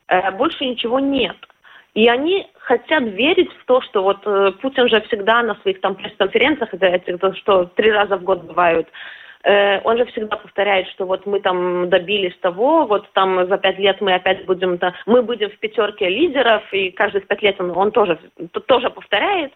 э, 0.07 0.31
больше 0.31 0.65
ничего 0.65 0.99
нет. 0.99 1.35
И 1.93 2.07
они 2.07 2.47
хотят 2.59 3.03
верить 3.03 3.51
в 3.51 3.65
то, 3.65 3.81
что 3.81 4.01
вот 4.03 4.19
э, 4.25 4.53
Путин 4.61 4.87
же 4.87 5.01
всегда 5.01 5.43
на 5.43 5.55
своих 5.55 5.81
там 5.81 5.95
пресс-конференциях, 5.95 6.73
это, 6.73 6.85
это 6.85 7.35
что 7.35 7.65
три 7.65 7.91
раза 7.91 8.17
в 8.17 8.23
год 8.23 8.43
бывают, 8.43 8.87
э, 9.43 9.81
он 9.81 9.97
же 9.97 10.05
всегда 10.05 10.37
повторяет, 10.37 10.87
что 10.87 11.05
вот 11.05 11.25
мы 11.25 11.41
там 11.41 11.89
добились 11.89 12.37
того, 12.37 12.85
вот 12.85 13.11
там 13.11 13.45
за 13.45 13.57
пять 13.57 13.77
лет 13.77 13.99
мы 13.99 14.13
опять 14.13 14.45
будем, 14.45 14.77
да, 14.77 14.93
мы 15.05 15.21
будем 15.21 15.49
в 15.49 15.57
пятерке 15.57 16.07
лидеров, 16.07 16.63
и 16.71 16.91
каждые 16.91 17.23
пять 17.23 17.41
лет 17.41 17.59
он, 17.59 17.71
он 17.75 17.91
тоже, 17.91 18.17
тоже 18.67 18.89
повторяет. 18.89 19.51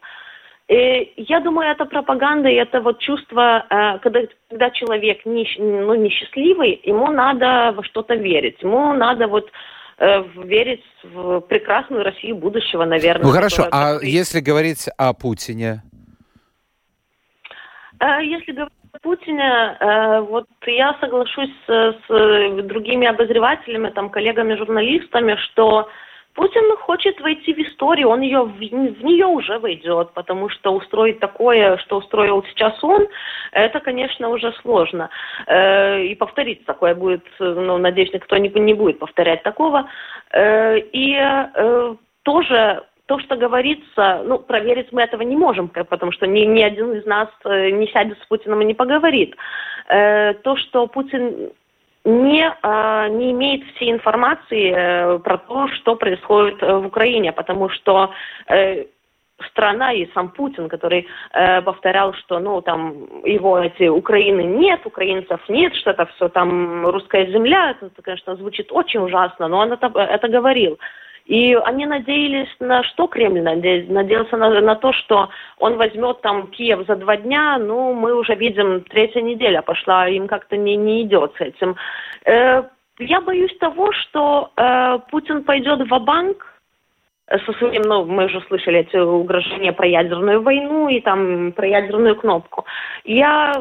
И 0.68 1.14
я 1.18 1.40
думаю, 1.42 1.70
это 1.70 1.86
пропаганда, 1.86 2.50
и 2.50 2.56
это 2.56 2.82
вот 2.82 3.00
чувство, 3.00 3.66
э, 3.70 4.00
когда, 4.00 4.22
когда 4.50 4.72
человек 4.72 5.26
не, 5.26 5.48
ну, 5.60 5.94
несчастливый, 5.94 6.82
ему 6.84 7.12
надо 7.12 7.74
во 7.76 7.84
что-то 7.84 8.16
верить, 8.16 8.62
ему 8.62 8.94
надо 8.94 9.28
вот 9.28 9.52
Э, 9.98 10.24
верить 10.44 10.84
в 11.04 11.40
прекрасную 11.42 12.04
Россию 12.04 12.36
будущего, 12.36 12.84
наверное. 12.84 13.26
Ну 13.26 13.32
хорошо, 13.32 13.66
а 13.72 14.00
если 14.02 14.42
говорить 14.42 14.90
о 14.98 15.14
Путине? 15.14 15.84
Э, 18.02 18.22
если 18.22 18.52
говорить 18.52 18.74
о 18.92 19.00
Путине, 19.00 19.78
э, 19.80 20.20
вот 20.20 20.48
я 20.66 20.98
соглашусь 21.00 21.52
с, 21.66 21.96
с 22.10 22.62
другими 22.64 23.08
обозревателями, 23.08 23.90
там, 23.92 24.10
коллегами-журналистами, 24.10 25.38
что 25.46 25.88
Путин 26.36 26.76
хочет 26.78 27.20
войти 27.22 27.54
в 27.54 27.60
историю, 27.60 28.10
он 28.10 28.22
ее, 28.22 28.42
в, 28.42 28.58
в 28.58 28.62
нее 29.04 29.26
уже 29.26 29.58
войдет, 29.58 30.12
потому 30.14 30.50
что 30.50 30.74
устроить 30.74 31.20
такое, 31.20 31.78
что 31.78 31.98
устроил 31.98 32.44
сейчас 32.50 32.78
он, 32.84 33.08
это, 33.54 33.80
конечно, 33.80 34.30
уже 34.30 34.52
сложно. 34.62 35.10
Э, 35.48 36.04
и 36.04 36.14
повторить 36.16 36.66
такое 36.66 36.94
будет, 36.94 37.24
ну, 37.40 37.78
надеюсь, 37.78 38.14
никто 38.14 38.38
не, 38.38 38.50
не 38.50 38.74
будет 38.74 39.00
повторять 39.00 39.44
такого. 39.44 39.90
Э, 40.32 40.78
и 40.78 41.16
э, 41.18 41.96
тоже 42.24 42.84
то, 43.06 43.20
что 43.20 43.38
говорится, 43.38 44.22
ну, 44.26 44.40
проверить 44.40 44.92
мы 44.92 45.04
этого 45.04 45.22
не 45.22 45.38
можем, 45.38 45.70
потому 45.70 46.12
что 46.12 46.28
ни, 46.28 46.42
ни 46.42 46.62
один 46.62 46.94
из 46.94 47.06
нас 47.06 47.30
э, 47.46 47.70
не 47.70 47.88
сядет 47.88 48.18
с 48.22 48.26
Путиным 48.26 48.62
и 48.62 48.66
не 48.66 48.74
поговорит. 48.74 49.36
Э, 49.88 50.34
то, 50.34 50.58
что 50.58 50.88
Путин 50.88 51.52
не, 52.06 52.56
э, 52.62 53.08
не 53.10 53.32
имеет 53.32 53.64
всей 53.76 53.92
информации 53.92 54.74
э, 54.74 55.20
про 55.20 55.38
то, 55.38 55.68
что 55.70 55.96
происходит 55.96 56.62
э, 56.62 56.74
в 56.78 56.86
Украине, 56.86 57.32
потому 57.32 57.70
что 57.70 58.12
страна 59.52 59.92
и 59.92 60.10
сам 60.14 60.30
Путин, 60.30 60.70
который 60.70 61.08
э, 61.34 61.62
повторял, 61.62 62.14
что 62.14 62.40
ну 62.40 62.62
там 62.62 63.24
его 63.26 63.60
эти 63.60 63.88
Украины 63.88 64.42
нет, 64.42 64.86
украинцев 64.86 65.42
нет, 65.50 65.76
что 65.76 65.92
это 65.92 66.06
все 66.06 66.30
там 66.30 66.88
русская 66.88 67.26
земля, 67.32 67.72
это, 67.72 67.90
конечно, 68.02 68.36
звучит 68.36 68.72
очень 68.72 69.02
ужасно, 69.02 69.48
но 69.48 69.60
он 69.60 69.74
это, 69.74 69.88
это 70.00 70.28
говорил. 70.28 70.80
И 71.26 71.56
они 71.56 71.86
надеялись 71.88 72.50
на 72.60 72.84
что 72.84 73.08
Кремль 73.08 73.42
надеялся? 73.42 73.92
Надеялся 73.92 74.38
на, 74.38 74.62
на 74.62 74.76
то, 74.76 74.94
что 74.94 75.30
он 75.58 75.78
возьмет 75.78 76.22
там 76.22 76.48
Киев 76.48 76.86
за 76.88 76.96
два 76.96 77.18
дня. 77.18 77.58
Ну, 77.58 77.94
мы 77.94 78.14
уже 78.14 78.36
видим, 78.36 78.82
третья 78.82 79.22
неделя 79.22 79.62
пошла, 79.62 80.08
им 80.08 80.28
как-то 80.28 80.56
не, 80.56 80.76
не 80.76 81.02
идет 81.02 81.34
с 81.38 81.42
этим. 81.42 81.76
Э, 82.26 82.64
я 83.00 83.22
боюсь 83.22 83.58
того, 83.58 83.92
что 83.92 84.52
э, 84.56 85.00
Путин 85.10 85.44
пойдет 85.44 85.90
в 85.90 86.00
банк 86.00 86.46
со 87.28 87.54
своим, 87.54 87.82
ну, 87.82 88.06
мы 88.06 88.26
уже 88.26 88.40
слышали 88.42 88.80
эти 88.80 88.98
угрожения 88.98 89.74
про 89.74 89.88
ядерную 89.88 90.44
войну 90.44 90.90
и 90.90 91.02
там 91.02 91.54
про 91.54 91.68
ядерную 91.68 92.16
кнопку. 92.16 92.66
Я 93.04 93.52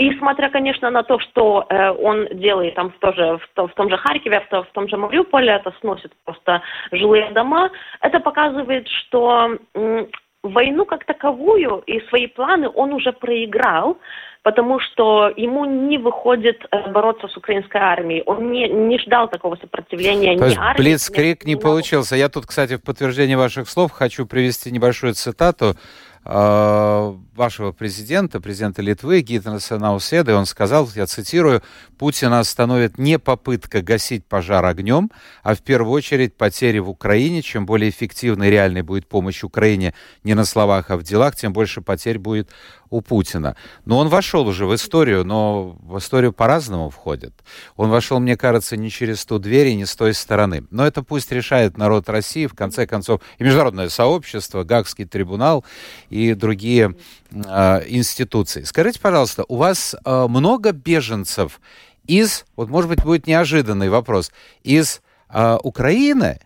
и 0.00 0.16
смотря, 0.16 0.48
конечно, 0.48 0.90
на 0.90 1.02
то, 1.02 1.18
что 1.18 1.66
э, 1.68 1.90
он 1.90 2.26
делает 2.32 2.74
там 2.74 2.90
тоже, 3.00 3.38
в, 3.54 3.66
в 3.66 3.74
том 3.74 3.90
же 3.90 3.98
Харькове, 3.98 4.40
в, 4.40 4.50
в 4.50 4.72
том 4.72 4.88
же 4.88 4.96
Мариуполе, 4.96 5.52
это 5.52 5.74
сносит 5.80 6.10
просто 6.24 6.62
жилые 6.90 7.30
дома, 7.32 7.70
это 8.00 8.18
показывает, 8.18 8.88
что 8.88 9.58
э, 9.74 10.06
войну 10.42 10.86
как 10.86 11.04
таковую 11.04 11.82
и 11.86 12.00
свои 12.08 12.28
планы 12.28 12.70
он 12.74 12.94
уже 12.94 13.12
проиграл, 13.12 13.98
потому 14.42 14.80
что 14.80 15.30
ему 15.36 15.66
не 15.66 15.98
выходит 15.98 16.64
э, 16.70 16.90
бороться 16.90 17.28
с 17.28 17.36
украинской 17.36 17.76
армией. 17.76 18.22
Он 18.24 18.50
не, 18.50 18.70
не 18.70 18.98
ждал 19.00 19.28
такого 19.28 19.56
сопротивления 19.56 20.38
То 20.38 20.48
ни 20.48 20.56
армии. 20.56 20.82
Блицкрик 20.82 21.44
не, 21.44 21.54
не 21.54 21.60
получился. 21.60 22.16
Я 22.16 22.30
тут, 22.30 22.46
кстати, 22.46 22.78
в 22.78 22.82
подтверждение 22.82 23.36
ваших 23.36 23.68
слов 23.68 23.92
хочу 23.92 24.24
привести 24.26 24.72
небольшую 24.72 25.12
цитату 25.12 25.74
вашего 26.22 27.72
президента, 27.72 28.40
президента 28.40 28.82
Литвы 28.82 29.22
Гитанаса 29.22 29.78
Науседа, 29.78 30.36
он 30.36 30.44
сказал, 30.44 30.88
я 30.94 31.06
цитирую, 31.06 31.62
«Путина 31.98 32.40
остановит 32.40 32.98
не 32.98 33.18
попытка 33.18 33.80
гасить 33.80 34.26
пожар 34.26 34.64
огнем, 34.64 35.10
а 35.42 35.54
в 35.54 35.62
первую 35.62 35.92
очередь 35.92 36.36
потери 36.36 36.78
в 36.78 36.90
Украине. 36.90 37.40
Чем 37.40 37.64
более 37.64 37.90
эффективной 37.90 38.48
и 38.48 38.50
реальной 38.50 38.82
будет 38.82 39.08
помощь 39.08 39.42
Украине 39.42 39.94
не 40.22 40.34
на 40.34 40.44
словах, 40.44 40.90
а 40.90 40.98
в 40.98 41.02
делах, 41.02 41.36
тем 41.36 41.54
больше 41.54 41.80
потерь 41.80 42.18
будет 42.18 42.50
у 42.90 43.00
Путина. 43.00 43.56
Но 43.84 43.98
он 43.98 44.08
вошел 44.08 44.46
уже 44.46 44.66
в 44.66 44.74
историю, 44.74 45.24
но 45.24 45.76
в 45.82 45.98
историю 45.98 46.32
по-разному 46.32 46.90
входит. 46.90 47.32
Он 47.76 47.88
вошел, 47.88 48.18
мне 48.20 48.36
кажется, 48.36 48.76
не 48.76 48.90
через 48.90 49.24
ту 49.24 49.38
дверь 49.38 49.68
и 49.68 49.74
не 49.76 49.86
с 49.86 49.94
той 49.94 50.12
стороны. 50.12 50.64
Но 50.70 50.86
это 50.86 51.02
пусть 51.02 51.32
решает 51.32 51.78
народ 51.78 52.08
России, 52.08 52.46
в 52.46 52.54
конце 52.54 52.86
концов, 52.86 53.20
и 53.38 53.44
международное 53.44 53.88
сообщество, 53.88 54.64
Гагский 54.64 55.04
трибунал 55.04 55.64
и 56.10 56.34
другие 56.34 56.96
э, 57.30 57.82
институции. 57.88 58.64
Скажите, 58.64 59.00
пожалуйста, 59.00 59.44
у 59.48 59.56
вас 59.56 59.94
э, 60.04 60.26
много 60.28 60.72
беженцев 60.72 61.60
из, 62.06 62.44
вот 62.56 62.68
может 62.68 62.90
быть 62.90 63.02
будет 63.04 63.26
неожиданный 63.26 63.88
вопрос, 63.88 64.32
из 64.64 65.00
э, 65.28 65.58
Украины? 65.62 66.40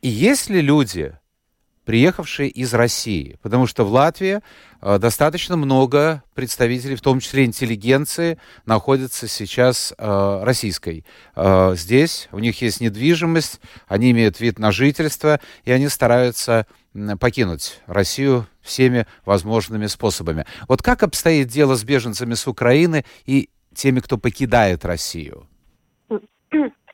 И 0.00 0.08
есть 0.08 0.48
ли 0.48 0.60
люди, 0.60 1.18
приехавшие 1.86 2.50
из 2.50 2.74
России, 2.74 3.38
потому 3.42 3.66
что 3.66 3.84
в 3.84 3.92
Латвии 3.92 4.40
э, 4.82 4.98
достаточно 4.98 5.56
много 5.56 6.24
представителей, 6.34 6.96
в 6.96 7.00
том 7.00 7.20
числе 7.20 7.44
интеллигенции, 7.44 8.38
находятся 8.66 9.28
сейчас 9.28 9.94
э, 9.96 10.40
российской. 10.42 11.06
Э, 11.36 11.74
здесь 11.76 12.28
у 12.32 12.40
них 12.40 12.60
есть 12.60 12.80
недвижимость, 12.80 13.60
они 13.86 14.10
имеют 14.10 14.40
вид 14.40 14.58
на 14.58 14.72
жительство, 14.72 15.40
и 15.64 15.70
они 15.70 15.88
стараются 15.88 16.66
покинуть 17.20 17.80
Россию 17.86 18.48
всеми 18.62 19.06
возможными 19.24 19.86
способами. 19.86 20.44
Вот 20.66 20.82
как 20.82 21.04
обстоит 21.04 21.48
дело 21.48 21.76
с 21.76 21.84
беженцами 21.84 22.34
с 22.34 22.48
Украины 22.48 23.04
и 23.26 23.48
теми, 23.74 24.00
кто 24.00 24.18
покидает 24.18 24.84
Россию? 24.84 25.46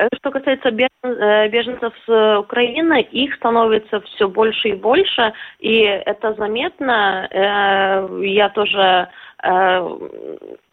Э, 0.00 0.08
что 0.16 0.30
касается 0.30 0.70
э, 0.70 1.48
беженцев 1.48 1.92
с 2.06 2.38
Украины, 2.38 3.02
их 3.02 3.34
становится 3.34 4.00
все 4.00 4.28
больше 4.28 4.68
и 4.68 4.72
больше, 4.72 5.32
и 5.58 5.80
это 5.82 6.32
заметно. 6.34 7.28
Э, 7.30 8.08
я 8.22 8.48
тоже 8.50 9.08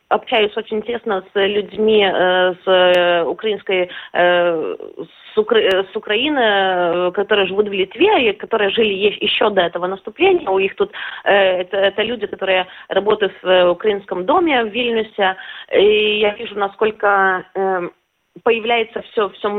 общаюсь 0.09 0.57
очень 0.57 0.81
тесно 0.81 1.23
с 1.33 1.39
людьми 1.39 2.05
с 2.05 3.23
украинской 3.25 3.89
с, 4.11 5.37
Укра... 5.37 5.57
с 5.57 5.95
Украины, 5.95 7.13
которые 7.13 7.47
живут 7.47 7.69
в 7.69 7.71
Литве 7.71 8.29
и 8.29 8.33
которые 8.33 8.71
жили 8.71 8.93
еще 9.21 9.49
до 9.49 9.61
этого 9.61 9.87
наступления. 9.87 10.49
У 10.49 10.59
них 10.59 10.75
тут 10.75 10.91
это, 11.23 11.77
это 11.77 12.01
люди, 12.03 12.27
которые 12.27 12.67
работают 12.89 13.33
в 13.41 13.69
украинском 13.71 14.25
доме 14.25 14.65
в 14.65 14.67
Вильнюсе. 14.67 15.37
И 15.71 16.19
я 16.19 16.33
вижу, 16.33 16.59
насколько 16.59 17.45
появляется 18.43 19.01
все, 19.11 19.29
все 19.29 19.49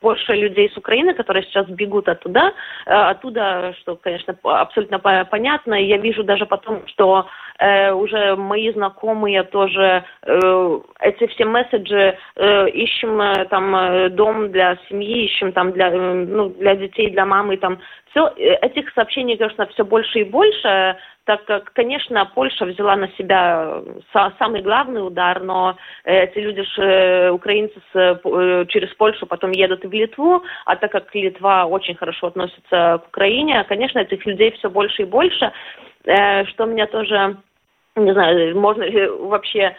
больше 0.00 0.34
людей 0.34 0.70
с 0.70 0.76
Украины, 0.76 1.14
которые 1.14 1.44
сейчас 1.44 1.66
бегут 1.66 2.08
оттуда, 2.08 2.52
э, 2.86 2.92
оттуда, 2.92 3.74
что, 3.80 3.96
конечно, 3.96 4.36
абсолютно 4.42 4.98
понятно. 4.98 5.74
Я 5.74 5.98
вижу 5.98 6.24
даже 6.24 6.46
потом, 6.46 6.86
что 6.86 7.26
э, 7.58 7.92
уже 7.92 8.36
мои 8.36 8.72
знакомые 8.72 9.42
тоже 9.44 10.04
э, 10.22 10.80
эти 11.00 11.26
все 11.28 11.44
месседжи 11.44 12.16
э, 12.36 12.68
ищем 12.70 13.20
э, 13.20 13.44
там 13.46 13.74
э, 13.74 14.08
дом 14.10 14.50
для 14.50 14.78
семьи, 14.88 15.24
ищем 15.24 15.52
там 15.52 15.72
для, 15.72 15.88
э, 15.88 16.24
ну, 16.26 16.50
для 16.50 16.76
детей, 16.76 17.10
для 17.10 17.24
мамы, 17.24 17.56
там. 17.56 17.78
Все, 18.10 18.32
э, 18.36 18.54
этих 18.62 18.92
сообщений, 18.92 19.36
конечно, 19.36 19.66
все 19.66 19.84
больше 19.84 20.20
и 20.20 20.24
больше, 20.24 20.96
так 21.24 21.44
как, 21.44 21.72
конечно, 21.72 22.30
Польша 22.34 22.66
взяла 22.66 22.96
на 22.96 23.08
себя 23.12 23.82
самый 24.38 24.60
главный 24.60 25.06
удар, 25.06 25.42
но 25.42 25.76
эти 26.04 26.38
люди, 26.38 26.62
же, 26.62 27.30
украинцы 27.32 27.74
с, 27.92 28.20
через 28.68 28.94
Польшу 28.94 29.26
потом 29.26 29.50
едут 29.52 29.84
в 29.84 29.92
Литву, 29.92 30.42
а 30.66 30.76
так 30.76 30.92
как 30.92 31.14
Литва 31.14 31.66
очень 31.66 31.94
хорошо 31.94 32.26
относится 32.26 33.00
к 33.04 33.08
Украине, 33.08 33.64
конечно, 33.64 34.00
этих 34.00 34.26
людей 34.26 34.52
все 34.52 34.68
больше 34.68 35.02
и 35.02 35.06
больше, 35.06 35.52
что 36.04 36.66
меня 36.66 36.86
тоже 36.86 37.36
не 37.96 38.12
знаю, 38.12 38.58
можно 38.58 38.82
ли 38.82 39.06
вообще 39.08 39.60
э, 39.60 39.74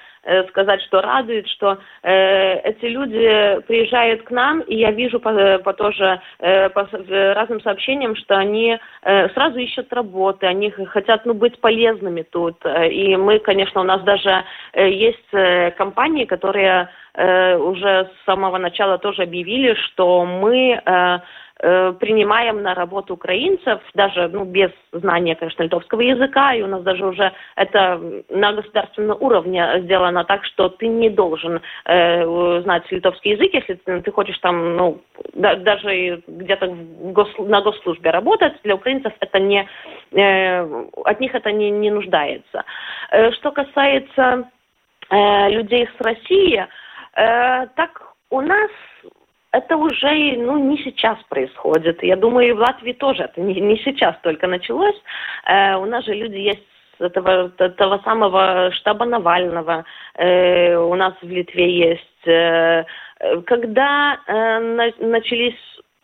сказать, 0.50 0.82
что 0.84 1.02
радует, 1.02 1.48
что 1.48 1.78
э, 2.04 2.60
эти 2.60 2.86
люди 2.86 3.62
приезжают 3.68 4.24
к 4.24 4.32
нам, 4.32 4.62
и 4.62 4.76
я 4.76 4.92
вижу 4.92 5.20
по, 5.20 5.60
по 5.60 5.74
тоже 5.74 6.20
э, 6.40 6.70
по 6.70 6.88
разным 7.34 7.62
сообщениям, 7.62 8.16
что 8.16 8.36
они 8.36 8.78
э, 9.04 9.30
сразу 9.30 9.60
ищут 9.60 9.94
работы, 9.94 10.48
они 10.48 10.72
хотят 10.72 11.26
ну, 11.26 11.34
быть 11.34 11.60
полезными 11.60 12.24
тут. 12.24 12.58
И 12.66 13.16
мы, 13.16 13.40
конечно, 13.40 13.82
у 13.82 13.84
нас 13.84 14.02
даже 14.04 14.44
э, 14.74 14.90
есть 14.90 15.34
э, 15.34 15.72
компании, 15.72 16.26
которые 16.26 16.90
э, 17.14 17.58
уже 17.58 18.10
с 18.10 18.26
самого 18.26 18.58
начала 18.58 18.98
тоже 18.98 19.24
объявили, 19.24 19.76
что 19.76 20.26
мы 20.26 20.82
э, 20.84 21.20
Э, 21.62 21.94
принимаем 21.98 22.62
на 22.62 22.76
работу 22.76 23.14
украинцев, 23.14 23.80
даже 23.94 24.28
ну, 24.28 24.44
без 24.44 24.72
знания, 24.92 25.36
конечно, 25.36 25.64
литовского 25.64 26.02
языка, 26.02 26.54
и 26.54 26.62
у 26.62 26.68
нас 26.68 26.84
даже 26.84 27.06
уже 27.06 27.32
это 27.56 28.02
на 28.30 28.52
государственном 28.52 29.18
уровне 29.22 29.66
сделано 29.84 30.15
так, 30.24 30.46
что 30.46 30.70
ты 30.70 30.88
не 30.88 31.10
должен 31.10 31.62
э, 31.86 32.62
знать 32.62 32.92
литовский 32.92 33.32
язык, 33.32 33.54
если 33.54 33.74
ты, 33.76 34.02
ты 34.02 34.12
хочешь 34.12 34.38
там, 34.40 34.76
ну, 34.76 35.02
да, 35.34 35.56
даже 35.56 36.24
где-то 36.28 36.68
гос, 36.68 37.30
на 37.38 37.62
госслужбе 37.62 38.12
работать, 38.12 38.54
для 38.64 38.76
украинцев 38.76 39.14
это 39.20 39.40
не, 39.40 39.68
э, 40.12 40.86
от 41.04 41.20
них 41.20 41.36
это 41.36 41.52
не, 41.52 41.72
не 41.72 41.92
нуждается. 41.92 42.64
Э, 43.12 43.32
что 43.32 43.52
касается 43.52 44.50
э, 45.10 45.50
людей 45.50 45.90
с 45.98 46.02
России, 46.02 46.66
э, 47.16 47.68
так 47.76 48.14
у 48.30 48.42
нас 48.42 48.72
это 49.52 49.78
уже 49.78 50.36
ну, 50.38 50.58
не 50.58 50.78
сейчас 50.84 51.18
происходит. 51.30 52.04
Я 52.04 52.18
думаю, 52.18 52.50
и 52.50 52.52
в 52.52 52.60
Латвии 52.60 52.94
тоже 52.94 53.24
это 53.24 53.40
не, 53.40 53.60
не 53.62 53.78
сейчас 53.78 54.16
только 54.22 54.48
началось. 54.48 55.02
Э, 55.46 55.76
у 55.76 55.86
нас 55.86 56.04
же 56.06 56.14
люди 56.14 56.38
есть 56.38 56.75
этого, 57.00 57.50
того 57.50 58.00
самого 58.00 58.72
штаба 58.72 59.06
Навального. 59.06 59.86
Э, 60.16 60.76
у 60.78 60.96
нас 60.96 61.14
в 61.22 61.28
Литве 61.28 61.72
есть. 61.72 62.28
Э, 62.28 62.86
когда 63.46 64.20
э, 64.28 64.60
на, 64.60 64.92
начались 65.00 65.56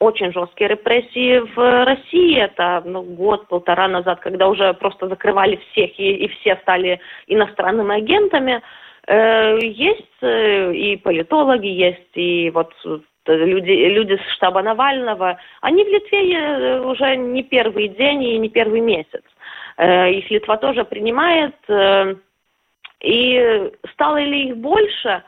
очень 0.01 0.33
жесткие 0.33 0.69
репрессии 0.69 1.39
в 1.55 1.85
России. 1.85 2.35
Это 2.37 2.81
ну, 2.85 3.03
год-полтора 3.03 3.87
назад, 3.87 4.19
когда 4.19 4.47
уже 4.47 4.73
просто 4.73 5.07
закрывали 5.07 5.57
всех, 5.71 5.97
и, 5.99 6.25
и 6.25 6.27
все 6.27 6.55
стали 6.63 6.99
иностранными 7.27 7.95
агентами. 7.95 8.61
Э, 9.07 9.59
есть 9.61 10.21
э, 10.21 10.73
и 10.73 10.97
политологи, 10.97 11.67
есть 11.67 12.15
и 12.15 12.49
вот 12.49 12.73
люди, 13.27 13.71
люди 13.71 14.17
с 14.17 14.33
штаба 14.33 14.61
Навального, 14.63 15.37
они 15.61 15.83
в 15.83 15.87
Литве 15.87 16.33
э, 16.33 16.81
уже 16.81 17.15
не 17.15 17.43
первый 17.43 17.87
день 17.87 18.23
и 18.23 18.37
не 18.39 18.49
первый 18.49 18.81
месяц. 18.81 19.21
Э, 19.81 20.11
их 20.11 20.29
Литва 20.29 20.57
тоже 20.57 20.85
принимает. 20.85 21.55
Э, 21.67 22.13
и 23.03 23.71
стало 23.93 24.21
ли 24.21 24.49
их 24.49 24.57
больше? 24.57 25.23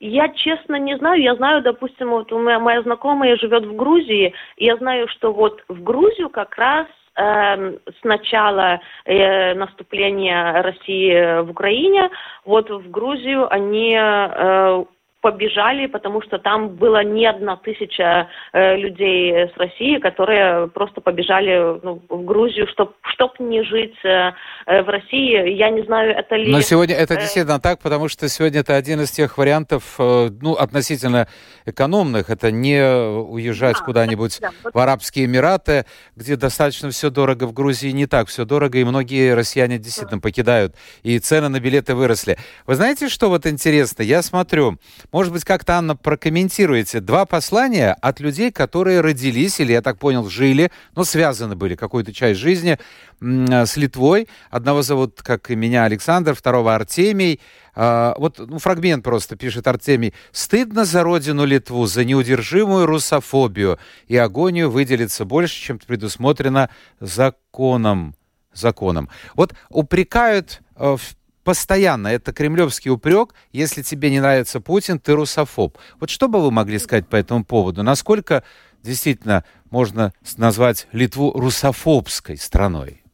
Я 0.00 0.30
честно 0.30 0.76
не 0.76 0.96
знаю. 0.96 1.20
Я 1.20 1.34
знаю, 1.34 1.60
допустим, 1.60 2.08
вот 2.08 2.32
у 2.32 2.38
меня 2.38 2.58
моя 2.58 2.80
знакомая 2.82 3.36
живет 3.36 3.66
в 3.66 3.76
Грузии, 3.76 4.32
и 4.56 4.64
я 4.64 4.76
знаю, 4.76 5.06
что 5.08 5.34
вот 5.34 5.62
в 5.68 5.82
Грузию 5.82 6.30
как 6.30 6.56
раз 6.56 6.86
э, 7.16 7.76
с 8.00 8.04
начала 8.04 8.80
э, 9.04 9.52
наступления 9.52 10.62
России 10.62 11.42
в 11.42 11.50
Украине, 11.50 12.08
вот 12.46 12.70
в 12.70 12.90
Грузию 12.90 13.52
они 13.52 13.94
э, 14.00 14.84
побежали, 15.24 15.86
потому 15.86 16.20
что 16.20 16.38
там 16.38 16.68
было 16.68 17.02
не 17.02 17.24
одна 17.24 17.56
тысяча 17.56 18.28
э, 18.52 18.76
людей 18.76 19.32
с 19.32 19.56
России, 19.56 19.96
которые 19.96 20.68
просто 20.68 21.00
побежали 21.00 21.80
ну, 21.82 22.02
в 22.10 22.24
Грузию, 22.26 22.66
чтобы 22.68 22.92
чтоб 23.14 23.40
не 23.40 23.62
жить 23.62 23.94
э, 24.04 24.32
э, 24.66 24.82
в 24.82 24.88
России. 24.90 25.50
Я 25.56 25.70
не 25.70 25.82
знаю, 25.84 26.14
это 26.14 26.36
ли... 26.36 26.52
Но 26.52 26.60
сегодня 26.60 26.94
это 26.94 27.14
э, 27.14 27.20
действительно 27.20 27.58
так, 27.58 27.80
потому 27.80 28.08
что 28.08 28.28
сегодня 28.28 28.60
это 28.60 28.76
один 28.76 29.00
из 29.00 29.12
тех 29.12 29.38
вариантов, 29.38 29.94
э, 29.98 30.28
ну, 30.42 30.52
относительно 30.54 31.26
экономных. 31.64 32.28
Это 32.28 32.50
не 32.50 32.82
уезжать 32.82 33.78
да, 33.78 33.84
куда-нибудь 33.84 34.40
да, 34.42 34.50
да. 34.62 34.70
в 34.74 34.78
Арабские 34.78 35.24
Эмираты, 35.24 35.86
где 36.16 36.36
достаточно 36.36 36.90
все 36.90 37.08
дорого. 37.08 37.44
В 37.44 37.54
Грузии 37.54 37.92
не 37.92 38.06
так 38.06 38.28
все 38.28 38.44
дорого, 38.44 38.76
и 38.76 38.84
многие 38.84 39.32
россияне 39.32 39.78
действительно 39.78 40.20
да. 40.20 40.22
покидают. 40.22 40.74
И 41.02 41.18
цены 41.18 41.48
на 41.48 41.60
билеты 41.60 41.94
выросли. 41.94 42.36
Вы 42.66 42.74
знаете, 42.74 43.08
что 43.08 43.30
вот 43.30 43.46
интересно? 43.46 44.02
Я 44.02 44.20
смотрю, 44.20 44.76
может 45.14 45.32
быть, 45.32 45.44
как-то, 45.44 45.78
Анна, 45.78 45.94
прокомментируете 45.94 46.98
два 46.98 47.24
послания 47.24 47.96
от 48.02 48.18
людей, 48.18 48.50
которые 48.50 49.00
родились, 49.00 49.60
или, 49.60 49.70
я 49.70 49.80
так 49.80 49.96
понял, 49.96 50.28
жили, 50.28 50.72
но 50.96 51.04
связаны 51.04 51.54
были 51.54 51.76
какую-то 51.76 52.12
часть 52.12 52.40
жизни 52.40 52.80
с 53.20 53.76
Литвой. 53.76 54.26
Одного 54.50 54.82
зовут, 54.82 55.22
как 55.22 55.52
и 55.52 55.54
меня, 55.54 55.84
Александр, 55.84 56.34
второго 56.34 56.74
Артемий. 56.74 57.40
А, 57.76 58.16
вот 58.18 58.40
ну, 58.40 58.58
фрагмент 58.58 59.04
просто 59.04 59.36
пишет 59.36 59.68
Артемий. 59.68 60.14
«Стыдно 60.32 60.84
за 60.84 61.04
родину 61.04 61.44
Литву, 61.44 61.86
за 61.86 62.04
неудержимую 62.04 62.86
русофобию, 62.86 63.78
и 64.08 64.16
агонию 64.16 64.68
выделиться 64.68 65.24
больше, 65.24 65.54
чем 65.54 65.78
предусмотрено 65.78 66.70
законом». 66.98 68.16
законом. 68.52 69.08
Вот 69.34 69.54
упрекают 69.68 70.60
э, 70.76 70.96
постоянно 71.44 72.08
это 72.08 72.32
кремлевский 72.32 72.90
упрек, 72.90 73.34
если 73.52 73.82
тебе 73.82 74.10
не 74.10 74.20
нравится 74.20 74.60
Путин, 74.60 74.98
ты 74.98 75.12
русофоб. 75.12 75.76
Вот 76.00 76.10
что 76.10 76.28
бы 76.28 76.40
вы 76.42 76.50
могли 76.50 76.78
сказать 76.78 77.08
по 77.08 77.16
этому 77.16 77.44
поводу? 77.44 77.82
Насколько 77.82 78.42
действительно 78.82 79.44
можно 79.70 80.12
назвать 80.38 80.88
Литву 80.92 81.32
русофобской 81.32 82.36
страной? 82.36 83.04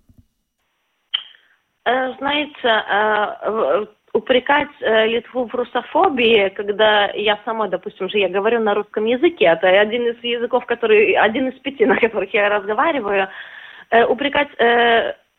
Э, 1.84 2.12
знаете, 2.18 2.54
э, 2.64 3.86
упрекать 4.12 4.68
э, 4.80 5.06
Литву 5.06 5.46
в 5.46 5.54
русофобии, 5.54 6.50
когда 6.50 7.10
я 7.12 7.38
сама, 7.44 7.68
допустим, 7.68 8.08
же 8.10 8.18
я 8.18 8.28
говорю 8.28 8.60
на 8.60 8.74
русском 8.74 9.06
языке, 9.06 9.46
это 9.46 9.68
один 9.68 10.08
из 10.08 10.22
языков, 10.22 10.66
который, 10.66 11.14
один 11.14 11.48
из 11.48 11.58
пяти, 11.60 11.86
на 11.86 11.96
которых 11.96 12.32
я 12.34 12.48
разговариваю, 12.48 13.28
упрекать 14.08 14.48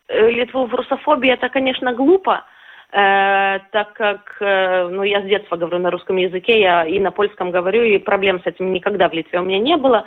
Литву 0.08 0.66
в 0.66 0.74
русофобии, 0.74 1.30
это, 1.30 1.48
конечно, 1.48 1.94
глупо, 1.94 2.44
э, 2.92 3.58
так 3.72 3.92
как 3.94 4.36
э, 4.40 4.88
ну, 4.88 5.02
я 5.02 5.22
с 5.22 5.24
детства 5.24 5.56
говорю 5.56 5.78
на 5.78 5.90
русском 5.90 6.16
языке, 6.16 6.60
я 6.60 6.84
и 6.84 7.00
на 7.00 7.10
польском 7.10 7.50
говорю, 7.50 7.82
и 7.82 7.98
проблем 7.98 8.40
с 8.42 8.46
этим 8.46 8.72
никогда 8.72 9.08
в 9.08 9.12
Литве 9.12 9.40
у 9.40 9.44
меня 9.44 9.58
не 9.58 9.76
было. 9.76 10.04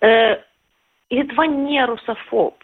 Э, 0.00 0.38
Литва 1.10 1.46
не 1.46 1.84
русофоб. 1.84 2.54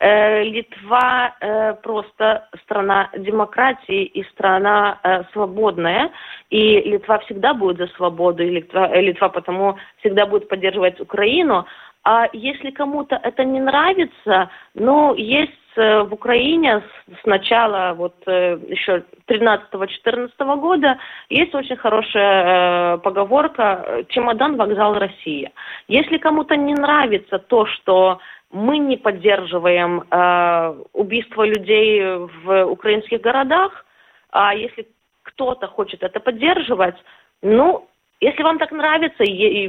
Э, 0.00 0.42
Литва 0.42 1.36
э, 1.40 1.74
просто 1.74 2.48
страна 2.64 3.10
демократии 3.16 4.04
и 4.04 4.24
страна 4.30 4.98
э, 5.04 5.22
свободная, 5.32 6.10
и 6.50 6.80
Литва 6.80 7.18
всегда 7.20 7.54
будет 7.54 7.76
за 7.78 7.86
свободу, 7.94 8.42
и 8.42 8.50
Литва, 8.50 8.88
э, 8.92 9.00
Литва 9.00 9.28
потому 9.28 9.76
всегда 9.98 10.26
будет 10.26 10.48
поддерживать 10.48 11.00
Украину. 11.00 11.66
А 12.04 12.28
если 12.32 12.70
кому-то 12.70 13.16
это 13.16 13.44
не 13.44 13.60
нравится, 13.60 14.50
ну, 14.74 15.14
есть 15.14 15.52
Э, 15.76 16.02
в 16.02 16.12
Украине 16.12 16.82
с 17.22 17.26
начала 17.26 17.94
вот 17.94 18.14
э, 18.26 18.58
еще 18.68 19.04
13-14 19.26 20.30
года 20.56 20.98
есть 21.30 21.54
очень 21.54 21.76
хорошая 21.76 22.96
э, 22.96 22.98
поговорка 22.98 24.04
«Чемодан, 24.08 24.56
вокзал, 24.56 24.98
Россия». 24.98 25.50
Если 25.88 26.18
кому-то 26.18 26.56
не 26.56 26.74
нравится 26.74 27.38
то, 27.38 27.66
что 27.66 28.18
мы 28.50 28.78
не 28.78 28.98
поддерживаем 28.98 30.02
э, 30.10 30.74
убийство 30.92 31.44
людей 31.44 32.02
в 32.44 32.64
украинских 32.66 33.22
городах, 33.22 33.86
а 34.30 34.54
если 34.54 34.86
кто-то 35.22 35.68
хочет 35.68 36.02
это 36.02 36.20
поддерживать, 36.20 36.96
ну, 37.40 37.88
если 38.20 38.42
вам 38.42 38.58
так 38.58 38.72
нравится, 38.72 39.24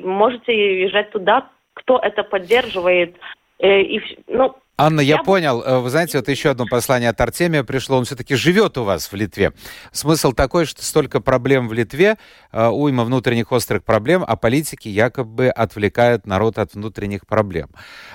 можете 0.05 0.81
езжать 0.81 1.11
туда, 1.11 1.47
кто 1.73 1.99
это 1.99 2.23
поддерживает. 2.23 3.17
Э, 3.59 3.81
и, 3.81 4.01
ну, 4.27 4.55
Анна, 4.75 5.01
я, 5.01 5.17
я 5.17 5.23
понял. 5.23 5.61
Э, 5.61 5.77
вы 5.77 5.91
знаете, 5.91 6.17
вот 6.17 6.27
еще 6.27 6.49
одно 6.49 6.65
послание 6.65 7.11
от 7.11 7.21
Артемия 7.21 7.63
пришло. 7.63 7.97
Он 7.97 8.05
все-таки 8.05 8.33
живет 8.33 8.75
у 8.79 8.83
вас 8.83 9.11
в 9.11 9.13
Литве. 9.13 9.53
Смысл 9.91 10.31
такой, 10.31 10.65
что 10.65 10.83
столько 10.83 11.21
проблем 11.21 11.67
в 11.67 11.73
Литве, 11.73 12.17
э, 12.51 12.67
уйма 12.69 13.03
внутренних 13.03 13.51
острых 13.51 13.83
проблем, 13.83 14.25
а 14.27 14.35
политики 14.35 14.87
якобы 14.87 15.49
отвлекают 15.49 16.25
народ 16.25 16.57
от 16.57 16.73
внутренних 16.73 17.27
проблем. 17.27 17.69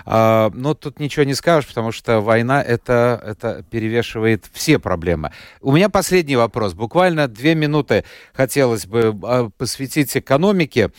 А, 0.04 0.50
но 0.52 0.74
тут 0.74 0.98
ничего 0.98 1.24
не 1.24 1.34
скажешь, 1.34 1.68
потому 1.68 1.92
что 1.92 2.20
война 2.20 2.60
это, 2.60 3.22
это 3.24 3.64
перевешивает 3.70 4.44
все 4.52 4.80
проблемы. 4.80 5.30
У 5.60 5.70
меня 5.70 5.88
последний 5.88 6.36
вопрос. 6.36 6.74
Буквально 6.74 7.28
две 7.28 7.54
минуты 7.54 8.04
хотелось 8.32 8.84
бы 8.84 9.16
э, 9.22 9.50
посвятить 9.56 10.16
экономике. 10.16 10.90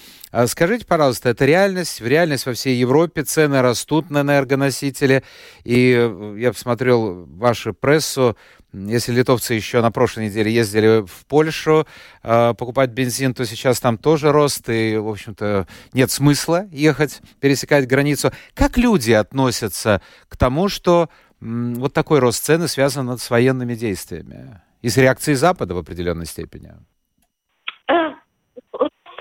Скажите, 0.46 0.86
пожалуйста, 0.86 1.30
это 1.30 1.44
реальность? 1.46 2.02
В 2.02 2.08
реальность 2.08 2.46
во 2.46 2.54
всей 2.54 2.78
Европе 2.78 3.24
цены 3.24 3.64
растут 3.64 4.12
на 4.12 4.22
энергоносители. 4.22 5.24
И 5.64 5.94
э, 5.98 6.36
я 6.38 6.52
посмотрел 6.52 7.26
вашу 7.26 7.74
прессу. 7.74 8.38
Если 8.72 9.12
литовцы 9.12 9.56
еще 9.56 9.82
на 9.82 9.92
прошлой 9.92 10.26
неделе 10.26 10.54
ездили 10.54 11.06
в 11.06 11.26
Польшу 11.26 11.88
э, 12.24 12.54
покупать 12.58 12.92
бензин, 12.92 13.34
то 13.34 13.46
сейчас 13.46 13.80
там 13.80 13.98
тоже 13.98 14.32
рост, 14.32 14.70
и, 14.70 14.98
в 14.98 15.08
общем-то, 15.08 15.68
нет 15.94 16.12
смысла 16.12 16.68
ехать, 16.72 17.22
пересекать 17.40 17.88
границу. 17.88 18.32
Как 18.54 18.78
люди 18.78 19.12
относятся 19.12 20.02
к 20.28 20.38
тому, 20.38 20.70
что 20.70 21.10
м, 21.42 21.76
вот 21.76 21.94
такой 21.94 22.20
рост 22.20 22.44
цены 22.44 22.68
связан 22.68 23.18
с 23.18 23.30
военными 23.30 23.74
действиями 23.76 24.62
и 24.82 24.90
с 24.90 24.98
реакцией 24.98 25.36
Запада 25.36 25.74
в 25.74 25.80
определенной 25.80 26.26
степени? 26.26 26.74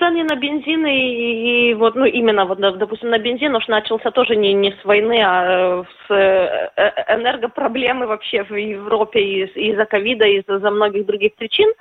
Цены 0.09 0.23
на 0.23 0.35
бензин 0.35 0.85
и, 0.85 1.71
и 1.71 1.73
вот, 1.75 1.95
ну, 1.95 2.05
именно, 2.05 2.45
вот, 2.45 2.59
допустим, 2.59 3.09
на 3.09 3.19
бензин 3.19 3.55
уж 3.55 3.67
начался 3.67 4.11
тоже 4.11 4.35
не, 4.35 4.53
не 4.53 4.71
с 4.71 4.85
войны, 4.85 5.21
а 5.23 5.83
с 5.83 6.11
э, 6.11 6.69
э, 6.75 7.15
энергопроблемы 7.15 8.07
вообще 8.07 8.43
в 8.43 8.55
Европе 8.55 9.19
из-за 9.45 9.85
ковида, 9.85 10.25
из-за 10.25 10.71
многих 10.71 11.05
других 11.05 11.35
причин. 11.35 11.71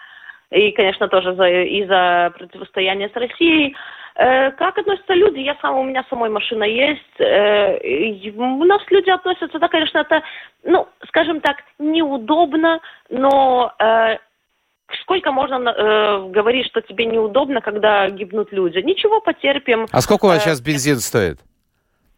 И, 0.51 0.73
конечно, 0.73 1.09
тоже 1.09 1.31
из-за 1.69 2.33
противостояния 2.39 3.11
с 3.13 3.17
Россией. 3.17 3.77
Э, 4.15 4.51
как 4.53 4.79
относятся 4.79 5.15
люди? 5.15 5.41
Я 5.41 5.57
сама, 5.61 5.81
у 5.81 5.85
меня 5.85 6.05
самой 6.11 6.31
машина 6.31 6.65
есть. 6.65 7.21
У 7.21 8.65
нас 8.65 8.83
люди 8.91 9.11
относятся, 9.11 9.59
да, 9.59 9.69
конечно, 9.69 9.99
это, 9.99 10.23
ну, 10.65 10.87
скажем 11.09 11.41
так, 11.41 11.57
неудобно, 11.79 12.81
но 13.11 13.73
Сколько 15.03 15.33
можно 15.33 15.69
э, 15.69 16.31
говорить, 16.31 16.67
что 16.67 16.81
тебе 16.81 17.07
неудобно, 17.07 17.61
когда 17.61 18.09
гибнут 18.09 18.53
люди? 18.53 18.79
Ничего, 18.79 19.21
потерпим. 19.21 19.87
А 19.91 20.01
сколько 20.01 20.25
у 20.25 20.29
вас 20.29 20.39
э, 20.39 20.41
сейчас 20.41 20.61
бензин 20.61 21.01
стоит? 21.01 21.41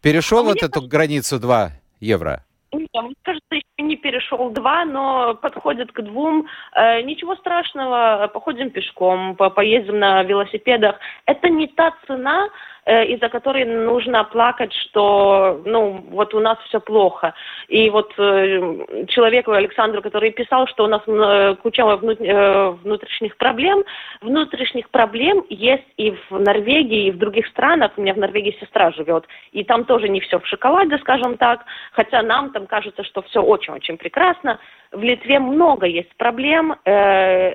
Перешел 0.01 0.39
а 0.39 0.43
вот 0.43 0.57
эту 0.57 0.71
кажется... 0.71 0.89
границу 0.89 1.39
2 1.39 1.71
евро? 1.99 2.43
Нет, 2.71 2.89
мне 2.93 3.13
кажется, 3.23 3.55
еще 3.55 3.65
не 3.79 3.97
перешел 3.97 4.49
2, 4.51 4.85
но 4.85 5.35
подходит 5.35 5.91
к 5.91 6.01
двум. 6.01 6.47
Э, 6.73 7.01
ничего 7.01 7.35
страшного, 7.35 8.29
походим 8.33 8.69
пешком, 8.69 9.35
по 9.35 9.49
поездим 9.49 9.99
на 9.99 10.23
велосипедах. 10.23 10.95
Это 11.25 11.49
не 11.49 11.67
та 11.67 11.93
цена, 12.07 12.47
из-за 12.87 13.29
которой 13.29 13.65
нужно 13.65 14.23
плакать, 14.23 14.73
что, 14.73 15.61
ну, 15.65 16.03
вот 16.09 16.33
у 16.33 16.39
нас 16.39 16.57
все 16.67 16.79
плохо. 16.79 17.33
И 17.67 17.89
вот 17.89 18.11
э, 18.17 19.05
человеку 19.07 19.51
Александру, 19.51 20.01
который 20.01 20.31
писал, 20.31 20.67
что 20.67 20.85
у 20.85 20.87
нас 20.87 21.01
э, 21.05 21.55
куча 21.61 21.85
внутренних 21.85 23.37
проблем, 23.37 23.83
внутренних 24.21 24.89
проблем 24.89 25.45
есть 25.49 25.87
и 25.97 26.11
в 26.29 26.39
Норвегии, 26.39 27.07
и 27.07 27.11
в 27.11 27.17
других 27.17 27.47
странах. 27.47 27.91
У 27.97 28.01
меня 28.01 28.13
в 28.13 28.17
Норвегии 28.17 28.57
сестра 28.59 28.91
живет, 28.91 29.25
и 29.51 29.63
там 29.63 29.85
тоже 29.85 30.09
не 30.09 30.19
все 30.19 30.39
в 30.39 30.47
шоколаде, 30.47 30.97
скажем 30.99 31.37
так, 31.37 31.63
хотя 31.91 32.21
нам 32.23 32.51
там 32.51 32.65
кажется, 32.65 33.03
что 33.03 33.21
все 33.23 33.41
очень-очень 33.41 33.97
прекрасно. 33.97 34.59
В 34.91 35.01
Литве 35.03 35.39
много 35.39 35.85
есть 35.85 36.13
проблем, 36.17 36.75
но 36.85 36.91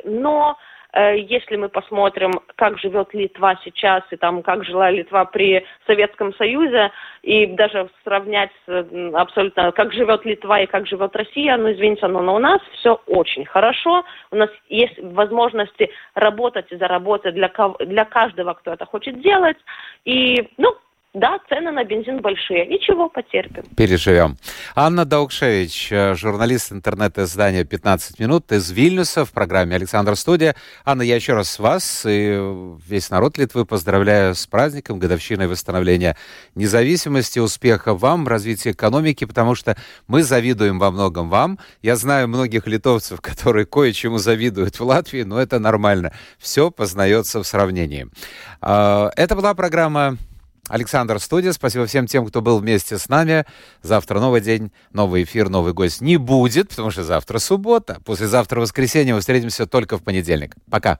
Э, 0.05 0.57
если 0.97 1.57
мы 1.57 1.69
посмотрим, 1.69 2.33
как 2.57 2.79
живет 2.79 3.13
Литва 3.13 3.59
сейчас 3.65 4.03
и 4.11 4.17
там, 4.17 4.43
как 4.43 4.65
жила 4.65 4.91
Литва 4.91 5.25
при 5.27 5.65
Советском 5.87 6.35
Союзе, 6.35 6.91
и 7.23 7.47
даже 7.47 7.91
сравнять 8.05 8.51
абсолютно, 9.15 9.73
как 9.73 9.93
живет 9.93 10.25
Литва 10.25 10.61
и 10.61 10.67
как 10.67 10.87
живет 10.87 11.15
Россия, 11.15 11.57
ну, 11.57 11.73
извините, 11.73 12.07
но 12.07 12.35
у 12.35 12.39
нас 12.39 12.61
все 12.79 13.01
очень 13.07 13.45
хорошо, 13.45 14.05
у 14.31 14.37
нас 14.37 14.51
есть 14.69 14.99
возможности 15.03 15.91
работать 16.15 16.71
и 16.71 16.77
заработать 16.77 17.35
для, 17.35 17.51
для 17.81 18.05
каждого, 18.05 18.55
кто 18.55 18.73
это 18.73 18.87
хочет 18.87 19.21
делать, 19.21 19.59
и, 20.05 20.49
ну, 20.57 20.77
да, 21.17 21.39
цены 21.49 21.73
на 21.73 21.83
бензин 21.83 22.21
большие. 22.21 22.67
Ничего, 22.67 23.09
потерпим. 23.09 23.63
Переживем. 23.75 24.37
Анна 24.75 25.07
Даукшевич, 25.07 25.89
э, 25.91 26.15
журналист 26.15 26.73
интернет-издания 26.73 27.65
«15 27.65 28.21
минут» 28.21 28.53
из 28.53 28.71
Вильнюса 28.71 29.25
в 29.25 29.33
программе 29.33 29.75
«Александр 29.77 30.15
Студия». 30.15 30.55
Анна, 30.85 31.01
я 31.01 31.15
еще 31.15 31.33
раз 31.33 31.59
вас 31.59 32.05
и 32.07 32.39
весь 32.87 33.09
народ 33.09 33.39
Литвы 33.39 33.65
поздравляю 33.65 34.35
с 34.35 34.47
праздником, 34.47 34.99
годовщиной 34.99 35.47
восстановления 35.47 36.19
независимости, 36.55 37.39
успеха 37.39 37.95
вам 37.95 38.27
в 38.27 38.29
развитии 38.29 38.73
экономики, 38.73 39.25
потому 39.25 39.55
что 39.55 39.75
мы 40.07 40.23
завидуем 40.23 40.79
во 40.79 40.91
многом 40.91 41.31
вам. 41.31 41.59
Я 41.81 41.97
знаю 41.97 42.29
многих 42.29 42.67
литовцев, 42.67 43.21
которые 43.23 43.65
кое-чему 43.65 44.19
завидуют 44.19 44.79
в 44.79 44.85
Латвии, 44.85 45.23
но 45.23 45.41
это 45.41 45.61
нормально. 45.61 46.13
Все 46.39 46.71
познается 46.71 47.43
в 47.43 47.47
сравнении. 47.47 48.07
А, 48.61 49.11
это 49.17 49.35
была 49.35 49.55
программа 49.55 50.19
Александр 50.69 51.19
Студия. 51.21 51.53
Спасибо 51.53 51.87
всем 51.87 52.07
тем, 52.07 52.27
кто 52.27 52.43
был 52.43 52.59
вместе 52.59 52.99
с 52.99 53.09
нами. 53.09 53.45
Завтра 53.83 54.21
новый 54.21 54.41
день, 54.41 54.73
новый 54.93 55.23
эфир, 55.25 55.49
новый 55.49 55.73
гость 55.73 56.01
не 56.01 56.17
будет, 56.17 56.71
потому 56.71 56.91
что 56.91 57.05
завтра 57.05 57.39
суббота. 57.39 58.01
Послезавтра 58.05 58.61
воскресенье. 58.61 59.15
Мы 59.15 59.21
встретимся 59.21 59.67
только 59.67 59.97
в 59.99 60.03
понедельник. 60.03 60.55
Пока. 60.71 60.99